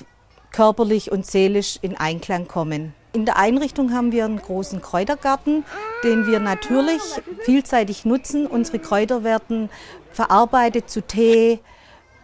körperlich 0.56 1.12
und 1.12 1.26
seelisch 1.26 1.78
in 1.82 1.98
Einklang 1.98 2.48
kommen. 2.48 2.94
In 3.12 3.26
der 3.26 3.36
Einrichtung 3.36 3.92
haben 3.92 4.10
wir 4.10 4.24
einen 4.24 4.40
großen 4.40 4.80
Kräutergarten, 4.80 5.64
den 6.02 6.26
wir 6.26 6.40
natürlich 6.40 7.02
vielseitig 7.42 8.06
nutzen. 8.06 8.46
Unsere 8.46 8.78
Kräuter 8.78 9.22
werden 9.22 9.68
verarbeitet 10.12 10.88
zu 10.88 11.02
Tee, 11.02 11.60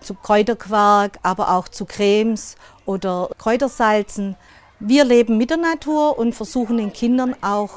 zu 0.00 0.14
Kräuterquark, 0.14 1.18
aber 1.22 1.50
auch 1.50 1.68
zu 1.68 1.84
Cremes 1.84 2.56
oder 2.86 3.28
Kräutersalzen. 3.36 4.36
Wir 4.84 5.04
leben 5.04 5.38
mit 5.38 5.50
der 5.50 5.58
Natur 5.58 6.18
und 6.18 6.34
versuchen 6.34 6.76
den 6.76 6.92
Kindern 6.92 7.36
auch 7.40 7.70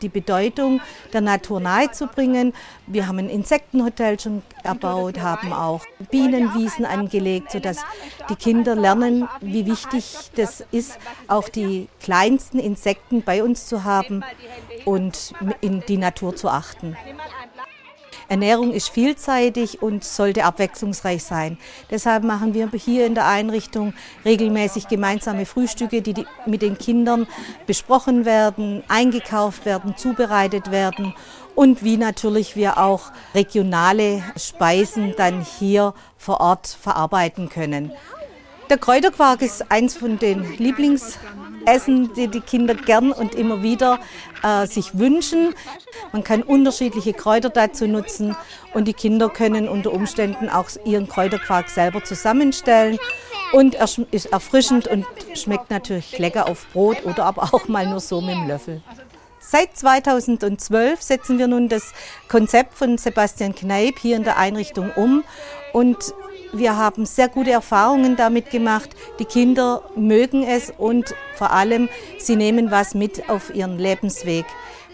die 0.00 0.08
Bedeutung 0.08 0.80
der 1.12 1.20
Natur 1.20 1.58
nahezubringen. 1.58 2.54
Wir 2.86 3.08
haben 3.08 3.18
ein 3.18 3.28
Insektenhotel 3.28 4.20
schon 4.20 4.42
erbaut, 4.62 5.18
haben 5.18 5.52
auch 5.52 5.84
Bienenwiesen 6.12 6.84
angelegt, 6.84 7.50
sodass 7.50 7.78
die 8.30 8.36
Kinder 8.36 8.76
lernen, 8.76 9.28
wie 9.40 9.66
wichtig 9.66 10.30
das 10.36 10.64
ist, 10.70 10.98
auch 11.26 11.48
die 11.48 11.88
kleinsten 12.00 12.60
Insekten 12.60 13.22
bei 13.22 13.42
uns 13.42 13.66
zu 13.66 13.82
haben 13.82 14.22
und 14.84 15.32
in 15.60 15.82
die 15.88 15.96
Natur 15.96 16.36
zu 16.36 16.48
achten. 16.48 16.96
Ernährung 18.32 18.72
ist 18.72 18.88
vielseitig 18.88 19.82
und 19.82 20.04
sollte 20.04 20.44
abwechslungsreich 20.44 21.22
sein. 21.22 21.58
Deshalb 21.90 22.24
machen 22.24 22.54
wir 22.54 22.70
hier 22.74 23.04
in 23.04 23.14
der 23.14 23.26
Einrichtung 23.26 23.92
regelmäßig 24.24 24.88
gemeinsame 24.88 25.44
Frühstücke, 25.44 26.00
die 26.00 26.24
mit 26.46 26.62
den 26.62 26.78
Kindern 26.78 27.26
besprochen 27.66 28.24
werden, 28.24 28.84
eingekauft 28.88 29.66
werden, 29.66 29.98
zubereitet 29.98 30.70
werden 30.70 31.14
und 31.54 31.84
wie 31.84 31.98
natürlich 31.98 32.56
wir 32.56 32.78
auch 32.78 33.12
regionale 33.34 34.22
Speisen 34.38 35.12
dann 35.18 35.42
hier 35.42 35.92
vor 36.16 36.40
Ort 36.40 36.68
verarbeiten 36.68 37.50
können. 37.50 37.92
Der 38.70 38.78
Kräuterquark 38.78 39.42
ist 39.42 39.70
eins 39.70 39.94
von 39.94 40.18
den 40.18 40.56
Lieblingsessen, 41.62 42.12
die 42.14 42.28
die 42.28 42.40
Kinder 42.40 42.74
gern 42.74 43.12
und 43.12 43.34
immer 43.34 43.62
wieder 43.62 43.98
äh, 44.42 44.66
sich 44.66 44.98
wünschen. 44.98 45.54
Man 46.12 46.24
kann 46.24 46.42
unterschiedliche 46.42 47.12
Kräuter 47.12 47.50
dazu 47.50 47.86
nutzen 47.86 48.36
und 48.74 48.86
die 48.86 48.94
Kinder 48.94 49.28
können 49.28 49.68
unter 49.68 49.92
Umständen 49.92 50.48
auch 50.48 50.68
ihren 50.84 51.08
Kräuterquark 51.08 51.68
selber 51.68 52.04
zusammenstellen. 52.04 52.98
Und 53.52 53.74
er 53.74 53.86
ist 54.10 54.26
erfrischend 54.26 54.88
und 54.88 55.04
schmeckt 55.34 55.70
natürlich 55.70 56.18
lecker 56.18 56.48
auf 56.48 56.66
Brot 56.72 57.04
oder 57.04 57.24
aber 57.24 57.42
auch 57.52 57.68
mal 57.68 57.86
nur 57.86 58.00
so 58.00 58.20
mit 58.20 58.34
dem 58.34 58.48
Löffel. 58.48 58.82
Seit 59.40 59.76
2012 59.76 61.02
setzen 61.02 61.38
wir 61.38 61.48
nun 61.48 61.68
das 61.68 61.92
Konzept 62.28 62.74
von 62.74 62.96
Sebastian 62.96 63.54
Kneip 63.54 63.98
hier 63.98 64.16
in 64.16 64.24
der 64.24 64.38
Einrichtung 64.38 64.90
um 64.96 65.24
und 65.74 66.14
wir 66.52 66.76
haben 66.76 67.06
sehr 67.06 67.28
gute 67.28 67.50
Erfahrungen 67.50 68.16
damit 68.16 68.50
gemacht. 68.50 68.90
Die 69.18 69.24
Kinder 69.24 69.82
mögen 69.96 70.42
es 70.42 70.72
und 70.76 71.14
vor 71.34 71.50
allem, 71.50 71.88
sie 72.18 72.36
nehmen 72.36 72.70
was 72.70 72.94
mit 72.94 73.28
auf 73.28 73.54
ihren 73.54 73.78
Lebensweg. 73.78 74.44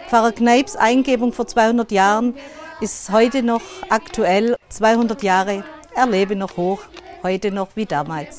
Pfarrer 0.08 0.32
Kneips 0.32 0.76
Eingebung 0.76 1.32
vor 1.32 1.46
200 1.46 1.90
Jahren 1.90 2.34
ist 2.80 3.10
heute 3.10 3.42
noch 3.42 3.62
aktuell. 3.90 4.56
200 4.68 5.22
Jahre 5.22 5.64
erlebe 5.94 6.36
noch 6.36 6.56
hoch, 6.56 6.80
heute 7.22 7.50
noch 7.50 7.68
wie 7.74 7.86
damals. 7.86 8.38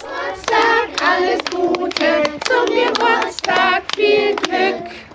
Alles 1.01 1.39
Gute, 1.51 2.23
zum 2.47 2.65
Geburtstag 2.65 3.83
viel 3.95 4.35
Glück. 4.35 5.08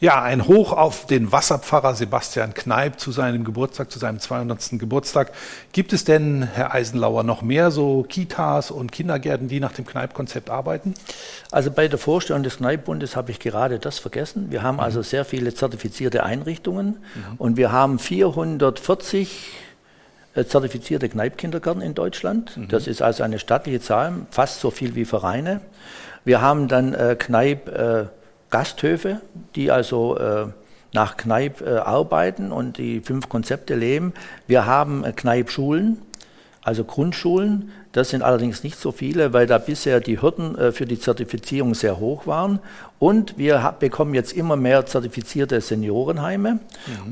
Ja, 0.00 0.22
ein 0.22 0.46
Hoch 0.46 0.72
auf 0.72 1.04
den 1.04 1.30
Wasserpfarrer 1.30 1.94
Sebastian 1.94 2.54
Kneip 2.54 2.98
zu 2.98 3.12
seinem 3.12 3.44
Geburtstag, 3.44 3.90
zu 3.90 3.98
seinem 3.98 4.18
200. 4.18 4.78
Geburtstag. 4.78 5.30
Gibt 5.72 5.92
es 5.92 6.04
denn, 6.04 6.42
Herr 6.42 6.72
Eisenlauer, 6.72 7.22
noch 7.22 7.42
mehr 7.42 7.70
so 7.70 8.06
Kitas 8.08 8.70
und 8.70 8.92
Kindergärten, 8.92 9.48
die 9.48 9.60
nach 9.60 9.72
dem 9.72 9.84
Kneip-Konzept 9.84 10.48
arbeiten? 10.48 10.94
Also 11.50 11.70
bei 11.70 11.86
der 11.86 11.98
Vorstellung 11.98 12.42
des 12.42 12.56
Kneip-Bundes 12.56 13.14
habe 13.14 13.30
ich 13.30 13.40
gerade 13.40 13.78
das 13.78 13.98
vergessen. 13.98 14.46
Wir 14.48 14.62
haben 14.62 14.76
mhm. 14.76 14.80
also 14.80 15.02
sehr 15.02 15.26
viele 15.26 15.52
zertifizierte 15.52 16.22
Einrichtungen 16.22 16.86
mhm. 17.14 17.36
und 17.36 17.58
wir 17.58 17.70
haben 17.70 17.98
440 17.98 19.50
äh, 20.34 20.44
zertifizierte 20.46 21.10
Kneip-Kindergärten 21.10 21.82
in 21.82 21.92
Deutschland. 21.92 22.56
Mhm. 22.56 22.68
Das 22.68 22.86
ist 22.86 23.02
also 23.02 23.22
eine 23.22 23.38
stattliche 23.38 23.82
Zahl, 23.82 24.14
fast 24.30 24.60
so 24.60 24.70
viel 24.70 24.94
wie 24.94 25.04
Vereine. 25.04 25.60
Wir 26.24 26.40
haben 26.40 26.68
dann 26.68 26.94
äh, 26.94 27.16
Kneip 27.18 27.68
äh, 27.68 28.06
Gasthöfe, 28.50 29.20
die 29.54 29.70
also 29.70 30.16
äh, 30.18 30.46
nach 30.92 31.16
Kneipp 31.16 31.60
äh, 31.60 31.76
arbeiten 31.76 32.52
und 32.52 32.78
die 32.78 33.00
fünf 33.00 33.28
Konzepte 33.28 33.74
leben. 33.74 34.12
Wir 34.46 34.66
haben 34.66 35.04
äh, 35.04 35.12
Kneipp-Schulen, 35.12 36.02
also 36.62 36.84
Grundschulen. 36.84 37.70
Das 37.92 38.10
sind 38.10 38.22
allerdings 38.22 38.62
nicht 38.62 38.78
so 38.78 38.92
viele, 38.92 39.32
weil 39.32 39.46
da 39.46 39.58
bisher 39.58 40.00
die 40.00 40.20
Hürden 40.20 40.58
äh, 40.58 40.72
für 40.72 40.86
die 40.86 40.98
Zertifizierung 40.98 41.74
sehr 41.74 41.98
hoch 41.98 42.26
waren. 42.26 42.60
Und 43.00 43.38
wir 43.38 43.76
bekommen 43.80 44.14
jetzt 44.14 44.34
immer 44.34 44.56
mehr 44.56 44.84
zertifizierte 44.84 45.62
Seniorenheime. 45.62 46.52
Mhm. 46.52 46.60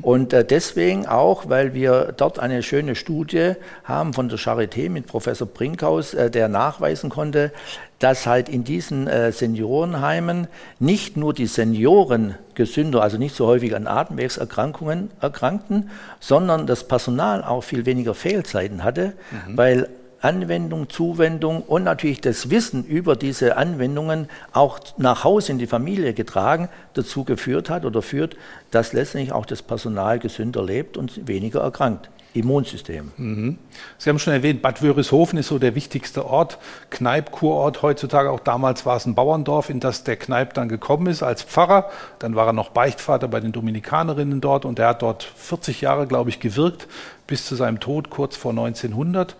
Und 0.03 0.33
äh, 0.35 0.45
deswegen 0.45 1.07
auch, 1.07 1.49
weil 1.49 1.73
wir 1.73 2.13
dort 2.15 2.39
eine 2.39 2.63
schöne 2.63 2.95
Studie 2.95 3.55
haben 3.85 4.13
von 4.13 4.29
der 4.29 4.39
Charité 4.39 4.91
mit 4.91 5.07
Professor 5.07 5.49
Brinkhaus, 5.49 6.13
äh, 6.13 6.31
der 6.31 6.49
nachweisen 6.49 7.09
konnte, 7.09 7.53
dass 8.01 8.27
halt 8.27 8.51
in 8.51 8.65
diesen 8.65 9.07
äh, 9.07 9.33
Seniorenheimen 9.33 10.49
nicht 10.79 11.17
nur 11.17 11.33
die 11.33 11.47
Senioren 11.47 12.35
gesünder, 12.55 13.03
also 13.03 13.17
nicht 13.17 13.35
so 13.35 13.47
häufig 13.47 13.75
an 13.75 13.87
Atemwegserkrankungen 13.87 15.11
erkrankten, 15.23 15.89
sondern 16.21 16.67
das 16.67 16.85
Personal 16.85 17.43
auch 17.43 17.63
viel 17.63 17.87
weniger 17.87 18.15
Fehlzeiten 18.15 18.85
hatte, 18.85 19.15
mhm. 19.31 19.57
weil 19.57 19.89
Anwendung, 20.21 20.89
Zuwendung 20.89 21.63
und 21.63 21.85
natürlich 21.85 22.21
das 22.21 22.51
Wissen 22.51 22.85
über 22.85 23.17
diese 23.17 23.57
Anwendungen 23.57 24.29
auch 24.53 24.81
nach 24.97 25.25
Hause 25.25 25.53
in 25.53 25.59
die 25.59 25.67
Familie 25.67 26.15
getragen, 26.15 26.69
dazu 26.95 27.25
geführt 27.25 27.71
hat 27.71 27.85
oder 27.85 28.03
führt, 28.03 28.37
dass 28.71 28.93
letztendlich 28.93 29.33
auch 29.33 29.47
das 29.47 29.63
Personal 29.63 30.19
gesünder 30.19 30.63
lebt 30.63 30.97
und 30.97 31.29
weniger 31.29 31.61
erkrankt. 31.61 32.11
Immunsystem. 32.35 33.11
Mhm. 33.17 33.59
Sie 33.97 34.11
haben 34.11 34.19
schon 34.19 34.33
erwähnt, 34.33 34.61
Bad 34.61 34.83
Wörishofen 34.83 35.39
ist 35.39 35.49
so 35.49 35.59
der 35.59 35.75
wichtigste 35.75 36.27
Ort, 36.27 36.59
Kneip-Kurort 36.91 37.83
heutzutage. 37.83 38.31
Auch 38.31 38.41
damals 38.41 38.85
war 38.85 38.97
es 38.97 39.07
ein 39.07 39.15
Bauerndorf, 39.15 39.71
in 39.71 39.81
das 39.81 40.05
der 40.05 40.17
Kneip 40.17 40.55
dann 40.55 40.69
gekommen 40.69 41.07
ist 41.07 41.23
als 41.23 41.43
Pfarrer. 41.43 41.91
Dann 42.19 42.37
war 42.37 42.47
er 42.47 42.53
noch 42.53 42.71
Beichtvater 42.71 43.29
bei 43.29 43.41
den 43.41 43.53
Dominikanerinnen 43.53 44.41
dort 44.41 44.65
und 44.65 44.79
er 44.79 44.89
hat 44.89 45.03
dort 45.03 45.23
40 45.23 45.81
Jahre, 45.81 46.07
glaube 46.07 46.31
ich, 46.31 46.39
gewirkt, 46.39 46.87
bis 47.27 47.47
zu 47.47 47.55
seinem 47.55 47.81
Tod 47.81 48.11
kurz 48.11 48.37
vor 48.37 48.51
1900. 48.51 49.35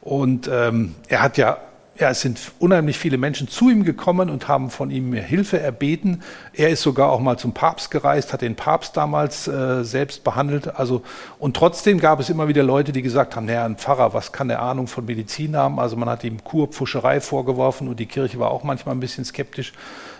Und 0.00 0.48
ähm, 0.52 0.94
er 1.08 1.22
hat 1.22 1.36
ja 1.36 1.58
ja, 2.00 2.08
es 2.10 2.22
sind 2.22 2.52
unheimlich 2.58 2.98
viele 2.98 3.18
Menschen 3.18 3.46
zu 3.46 3.68
ihm 3.68 3.84
gekommen 3.84 4.30
und 4.30 4.48
haben 4.48 4.70
von 4.70 4.90
ihm 4.90 5.12
Hilfe 5.12 5.60
erbeten. 5.60 6.22
Er 6.54 6.70
ist 6.70 6.80
sogar 6.80 7.10
auch 7.10 7.20
mal 7.20 7.38
zum 7.38 7.52
Papst 7.52 7.90
gereist, 7.90 8.32
hat 8.32 8.40
den 8.40 8.56
Papst 8.56 8.96
damals 8.96 9.46
äh, 9.46 9.84
selbst 9.84 10.24
behandelt. 10.24 10.78
Also, 10.78 11.02
und 11.38 11.56
trotzdem 11.56 12.00
gab 12.00 12.18
es 12.18 12.30
immer 12.30 12.48
wieder 12.48 12.62
Leute, 12.62 12.92
die 12.92 13.02
gesagt 13.02 13.36
haben, 13.36 13.46
naja, 13.46 13.66
ein 13.66 13.76
Pfarrer, 13.76 14.14
was 14.14 14.32
kann 14.32 14.48
der 14.48 14.62
Ahnung 14.62 14.86
von 14.86 15.04
Medizin 15.04 15.56
haben? 15.56 15.78
Also 15.78 15.96
man 15.96 16.08
hat 16.08 16.24
ihm 16.24 16.42
Kurpfuscherei 16.42 17.20
vorgeworfen 17.20 17.86
und 17.86 18.00
die 18.00 18.06
Kirche 18.06 18.38
war 18.38 18.50
auch 18.50 18.64
manchmal 18.64 18.94
ein 18.94 19.00
bisschen 19.00 19.24
skeptisch. 19.26 19.72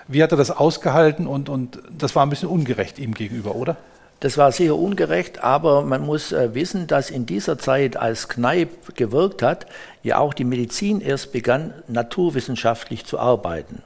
Wie 0.06 0.22
hat 0.22 0.32
er 0.32 0.38
das 0.38 0.50
ausgehalten? 0.50 1.26
Und, 1.26 1.48
und 1.48 1.80
das 1.90 2.14
war 2.14 2.26
ein 2.26 2.30
bisschen 2.30 2.48
ungerecht 2.48 2.98
ihm 2.98 3.14
gegenüber, 3.14 3.54
oder? 3.54 3.78
Das 4.20 4.36
war 4.36 4.52
sicher 4.52 4.76
ungerecht, 4.76 5.42
aber 5.42 5.82
man 5.82 6.04
muss 6.04 6.32
äh, 6.32 6.54
wissen, 6.54 6.86
dass 6.86 7.10
in 7.10 7.24
dieser 7.24 7.58
Zeit, 7.58 7.96
als 7.96 8.28
Kneipp 8.28 8.94
gewirkt 8.94 9.42
hat, 9.42 9.66
ja 10.02 10.18
auch 10.18 10.34
die 10.34 10.44
Medizin 10.44 11.00
erst 11.00 11.32
begann, 11.32 11.72
naturwissenschaftlich 11.88 13.06
zu 13.06 13.18
arbeiten. 13.18 13.82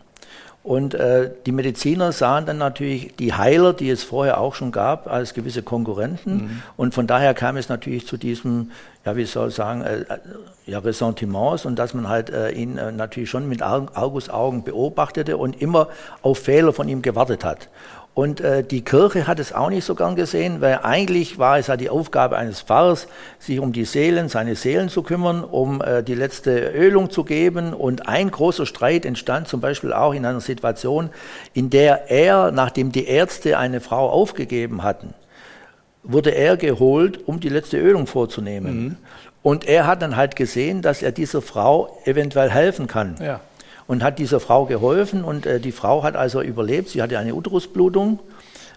Und 0.64 0.94
äh, 0.94 1.30
die 1.44 1.52
Mediziner 1.52 2.10
sahen 2.10 2.46
dann 2.46 2.56
natürlich 2.56 3.14
die 3.16 3.34
Heiler, 3.34 3.74
die 3.74 3.90
es 3.90 4.02
vorher 4.02 4.40
auch 4.40 4.54
schon 4.54 4.72
gab, 4.72 5.08
als 5.08 5.34
gewisse 5.34 5.62
Konkurrenten. 5.62 6.36
Mhm. 6.36 6.62
Und 6.78 6.94
von 6.94 7.06
daher 7.06 7.34
kam 7.34 7.58
es 7.58 7.68
natürlich 7.68 8.06
zu 8.06 8.16
diesem, 8.16 8.70
ja, 9.04 9.14
wie 9.14 9.26
soll 9.26 9.50
ich 9.50 9.54
sagen, 9.54 9.82
äh, 9.82 10.00
äh 10.00 10.18
ja, 10.66 10.78
Ressentiments 10.78 11.66
und 11.66 11.78
dass 11.78 11.92
man 11.92 12.08
halt 12.08 12.30
äh, 12.30 12.50
ihn 12.52 12.78
äh, 12.78 12.90
natürlich 12.90 13.28
schon 13.28 13.46
mit 13.46 13.60
Argusaugen 13.60 14.64
beobachtete 14.64 15.36
und 15.36 15.60
immer 15.60 15.88
auf 16.22 16.38
Fehler 16.38 16.72
von 16.72 16.88
ihm 16.88 17.02
gewartet 17.02 17.44
hat. 17.44 17.68
Und 18.14 18.40
äh, 18.40 18.62
die 18.62 18.82
Kirche 18.82 19.26
hat 19.26 19.40
es 19.40 19.52
auch 19.52 19.70
nicht 19.70 19.84
so 19.84 19.96
gern 19.96 20.14
gesehen, 20.14 20.60
weil 20.60 20.80
eigentlich 20.84 21.36
war 21.40 21.58
es 21.58 21.66
ja 21.66 21.76
die 21.76 21.90
Aufgabe 21.90 22.36
eines 22.36 22.60
Pfarrers, 22.60 23.08
sich 23.40 23.58
um 23.58 23.72
die 23.72 23.84
Seelen, 23.84 24.28
seine 24.28 24.54
Seelen 24.54 24.88
zu 24.88 25.02
kümmern, 25.02 25.42
um 25.42 25.82
äh, 25.82 26.04
die 26.04 26.14
letzte 26.14 26.70
Ölung 26.70 27.10
zu 27.10 27.24
geben. 27.24 27.72
Und 27.72 28.08
ein 28.08 28.30
großer 28.30 28.66
Streit 28.66 29.04
entstand 29.04 29.48
zum 29.48 29.60
Beispiel 29.60 29.92
auch 29.92 30.14
in 30.14 30.24
einer 30.24 30.40
Situation, 30.40 31.10
in 31.54 31.70
der 31.70 32.08
er, 32.08 32.52
nachdem 32.52 32.92
die 32.92 33.06
Ärzte 33.06 33.58
eine 33.58 33.80
Frau 33.80 34.08
aufgegeben 34.08 34.84
hatten, 34.84 35.12
wurde 36.04 36.30
er 36.30 36.56
geholt, 36.56 37.26
um 37.26 37.40
die 37.40 37.48
letzte 37.48 37.78
Ölung 37.78 38.06
vorzunehmen. 38.06 38.84
Mhm. 38.84 38.96
Und 39.42 39.66
er 39.66 39.88
hat 39.88 40.02
dann 40.02 40.14
halt 40.14 40.36
gesehen, 40.36 40.82
dass 40.82 41.02
er 41.02 41.10
dieser 41.10 41.42
Frau 41.42 41.98
eventuell 42.04 42.50
helfen 42.50 42.86
kann. 42.86 43.16
Ja 43.20 43.40
und 43.86 44.02
hat 44.02 44.18
dieser 44.18 44.40
Frau 44.40 44.66
geholfen 44.66 45.24
und 45.24 45.46
äh, 45.46 45.60
die 45.60 45.72
Frau 45.72 46.02
hat 46.02 46.16
also 46.16 46.40
überlebt. 46.40 46.88
Sie 46.90 47.02
hatte 47.02 47.18
eine 47.18 47.34
Uterusblutung 47.34 48.18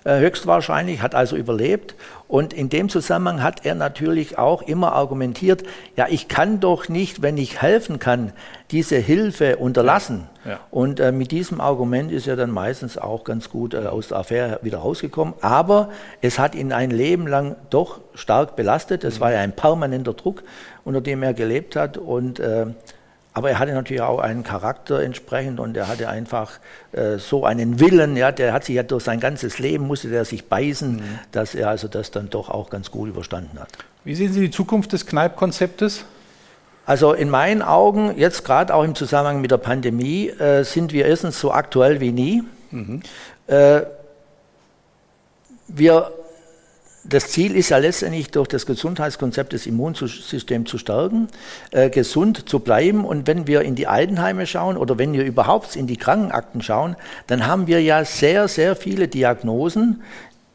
äh, 0.04 0.20
höchstwahrscheinlich, 0.20 1.02
hat 1.02 1.16
also 1.16 1.36
überlebt. 1.36 1.96
Und 2.30 2.54
in 2.54 2.70
dem 2.70 2.88
Zusammenhang 2.88 3.44
hat 3.44 3.66
er 3.66 3.76
natürlich 3.76 4.38
auch 4.38 4.62
immer 4.62 4.94
argumentiert, 4.94 5.64
ja, 5.96 6.08
ich 6.10 6.28
kann 6.28 6.60
doch 6.60 6.88
nicht, 6.88 7.22
wenn 7.22 7.38
ich 7.38 7.62
helfen 7.62 8.00
kann, 8.00 8.32
diese 8.72 8.98
Hilfe 8.98 9.58
unterlassen. 9.58 10.30
Ja. 10.46 10.52
Ja. 10.52 10.60
Und 10.72 11.02
äh, 11.02 11.12
mit 11.12 11.32
diesem 11.32 11.60
Argument 11.60 12.12
ist 12.12 12.26
er 12.26 12.38
dann 12.38 12.52
meistens 12.52 12.98
auch 12.98 13.26
ganz 13.26 13.50
gut 13.50 13.74
äh, 13.74 13.88
aus 13.88 14.08
der 14.08 14.20
Affäre 14.20 14.60
wieder 14.62 14.78
rausgekommen. 14.78 15.34
Aber 15.42 15.90
es 16.22 16.40
hat 16.40 16.56
ihn 16.56 16.72
ein 16.72 16.92
Leben 16.92 17.28
lang 17.28 17.58
doch 17.70 18.00
stark 18.14 18.56
belastet. 18.56 19.04
Es 19.04 19.18
mhm. 19.18 19.22
war 19.22 19.32
ja 19.34 19.40
ein 19.40 19.52
permanenter 19.52 20.14
Druck, 20.14 20.44
unter 20.86 21.02
dem 21.02 21.22
er 21.22 21.34
gelebt 21.34 21.76
hat. 21.76 21.98
Und 21.98 22.40
äh, 22.40 22.68
aber 23.38 23.52
er 23.52 23.60
hatte 23.60 23.72
natürlich 23.74 24.02
auch 24.02 24.18
einen 24.18 24.44
Charakter 24.44 25.00
entsprechend 25.04 25.60
und 25.60 25.78
er 25.78 25.88
hatte 25.88 26.10
einfach 26.10 26.54
äh, 26.92 27.20
so 27.20 27.46
einen 27.46 27.80
Willen, 27.80 28.18
ja, 28.18 28.32
der 28.32 28.52
hat 28.52 28.64
sich 28.64 28.74
ja 28.74 28.82
durch 28.82 29.04
sein 29.04 29.20
ganzes 29.20 29.60
Leben, 29.60 29.86
musste 29.86 30.10
er 30.10 30.26
sich 30.26 30.46
beißen, 30.46 30.96
mhm. 30.96 31.20
dass 31.32 31.54
er 31.54 31.70
also 31.70 31.88
das 31.88 32.10
dann 32.10 32.32
doch 32.32 32.50
auch 32.50 32.72
ganz 32.72 32.90
gut 32.90 33.10
überstanden 33.10 33.60
hat. 33.60 33.70
Wie 34.04 34.16
sehen 34.16 34.34
Sie 34.34 34.42
die 34.42 34.50
Zukunft 34.50 34.92
des 34.92 35.06
Kneip-Konzeptes? 35.06 36.06
Also 36.88 37.14
in 37.14 37.30
meinen 37.30 37.62
Augen, 37.62 38.18
jetzt 38.18 38.44
gerade 38.44 38.74
auch 38.74 38.84
im 38.84 38.96
Zusammenhang 38.96 39.40
mit 39.40 39.52
der 39.52 39.58
Pandemie, 39.58 40.30
äh, 40.30 40.64
sind 40.64 40.92
wir 40.92 41.06
erstens 41.06 41.40
so 41.40 41.52
aktuell 41.52 42.00
wie 42.00 42.12
nie. 42.12 42.44
Mhm. 42.72 43.04
Äh, 43.46 43.82
wir 45.68 46.12
das 47.10 47.30
Ziel 47.30 47.56
ist 47.56 47.70
ja 47.70 47.78
letztendlich 47.78 48.32
durch 48.32 48.48
das 48.48 48.66
Gesundheitskonzept 48.66 49.54
des 49.54 49.66
Immunsystems 49.66 50.70
zu 50.70 50.78
stärken, 50.78 51.28
äh, 51.72 51.90
gesund 51.90 52.50
zu 52.50 52.60
bleiben. 52.60 53.06
Und 53.06 53.28
wenn 53.28 53.48
wir 53.48 53.62
in 53.62 53.76
die 53.76 53.88
Altenheime 53.88 54.46
schauen 54.46 54.78
oder 54.78 54.98
wenn 54.98 55.14
wir 55.14 55.24
überhaupt 55.24 55.76
in 55.76 55.88
die 55.88 55.98
Krankenakten 55.98 56.62
schauen, 56.62 56.96
dann 57.28 57.48
haben 57.48 57.68
wir 57.68 57.82
ja 57.82 58.04
sehr, 58.04 58.48
sehr 58.48 58.76
viele 58.76 59.08
Diagnosen, 59.08 60.02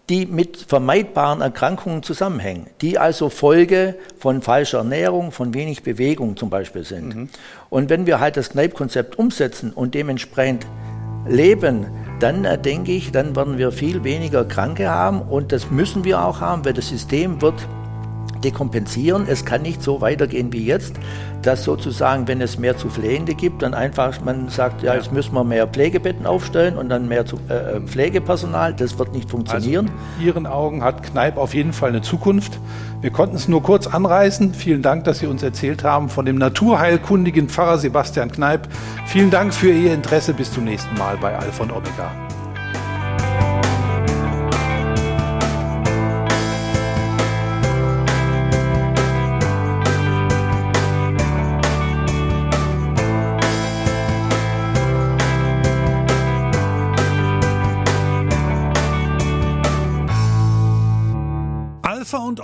die 0.08 0.26
mit 0.26 0.56
vermeidbaren 0.56 1.40
Erkrankungen 1.40 2.02
zusammenhängen, 2.02 2.66
die 2.80 2.98
also 2.98 3.28
Folge 3.28 3.94
von 4.18 4.42
falscher 4.42 4.78
Ernährung, 4.78 5.32
von 5.32 5.54
wenig 5.54 5.82
Bewegung 5.82 6.36
zum 6.36 6.50
Beispiel 6.50 6.84
sind. 6.84 7.14
Mhm. 7.14 7.28
Und 7.70 7.88
wenn 7.88 8.06
wir 8.06 8.20
halt 8.20 8.36
das 8.36 8.50
Kneipp-Konzept 8.50 9.18
umsetzen 9.18 9.72
und 9.72 9.94
dementsprechend 9.94 10.66
leben, 11.26 11.86
dann 12.22 12.44
äh, 12.44 12.56
denke 12.58 12.92
ich, 12.92 13.10
dann 13.10 13.34
werden 13.34 13.58
wir 13.58 13.72
viel 13.72 14.04
weniger 14.04 14.44
Kranke 14.44 14.88
haben 14.88 15.22
und 15.22 15.50
das 15.52 15.70
müssen 15.70 16.04
wir 16.04 16.24
auch 16.24 16.40
haben, 16.40 16.64
weil 16.64 16.72
das 16.72 16.88
System 16.88 17.42
wird 17.42 17.66
dekompensieren. 18.42 19.26
Es 19.28 19.44
kann 19.44 19.62
nicht 19.62 19.82
so 19.82 20.00
weitergehen 20.00 20.52
wie 20.52 20.64
jetzt, 20.64 20.94
dass 21.42 21.64
sozusagen, 21.64 22.28
wenn 22.28 22.40
es 22.40 22.58
mehr 22.58 22.76
zu 22.76 22.88
Pflegende 22.88 23.34
gibt, 23.34 23.62
dann 23.62 23.74
einfach 23.74 24.20
man 24.20 24.48
sagt, 24.48 24.82
ja, 24.82 24.94
jetzt 24.94 25.12
müssen 25.12 25.34
wir 25.34 25.44
mehr 25.44 25.66
Pflegebetten 25.66 26.26
aufstellen 26.26 26.76
und 26.76 26.88
dann 26.88 27.08
mehr 27.08 27.26
zu, 27.26 27.38
äh, 27.48 27.54
äh 27.54 27.80
Pflegepersonal. 27.80 28.74
Das 28.74 28.98
wird 28.98 29.12
nicht 29.12 29.30
funktionieren. 29.30 29.86
Also 29.86 30.20
in 30.20 30.26
Ihren 30.26 30.46
Augen 30.46 30.82
hat 30.82 31.02
Kneipp 31.02 31.36
auf 31.36 31.54
jeden 31.54 31.72
Fall 31.72 31.90
eine 31.90 32.02
Zukunft. 32.02 32.58
Wir 33.00 33.10
konnten 33.10 33.36
es 33.36 33.48
nur 33.48 33.62
kurz 33.62 33.86
anreißen. 33.86 34.54
Vielen 34.54 34.82
Dank, 34.82 35.04
dass 35.04 35.18
Sie 35.18 35.26
uns 35.26 35.42
erzählt 35.42 35.82
haben 35.82 36.08
von 36.08 36.24
dem 36.24 36.36
naturheilkundigen 36.36 37.48
Pfarrer 37.48 37.78
Sebastian 37.78 38.30
Kneipp. 38.30 38.68
Vielen 39.06 39.30
Dank 39.30 39.52
für 39.52 39.72
Ihr 39.72 39.92
Interesse. 39.92 40.34
Bis 40.34 40.52
zum 40.52 40.64
nächsten 40.64 40.96
Mal 40.96 41.16
bei 41.16 41.36
Alpha 41.36 41.64
und 41.64 41.72
Omega. 41.72 42.41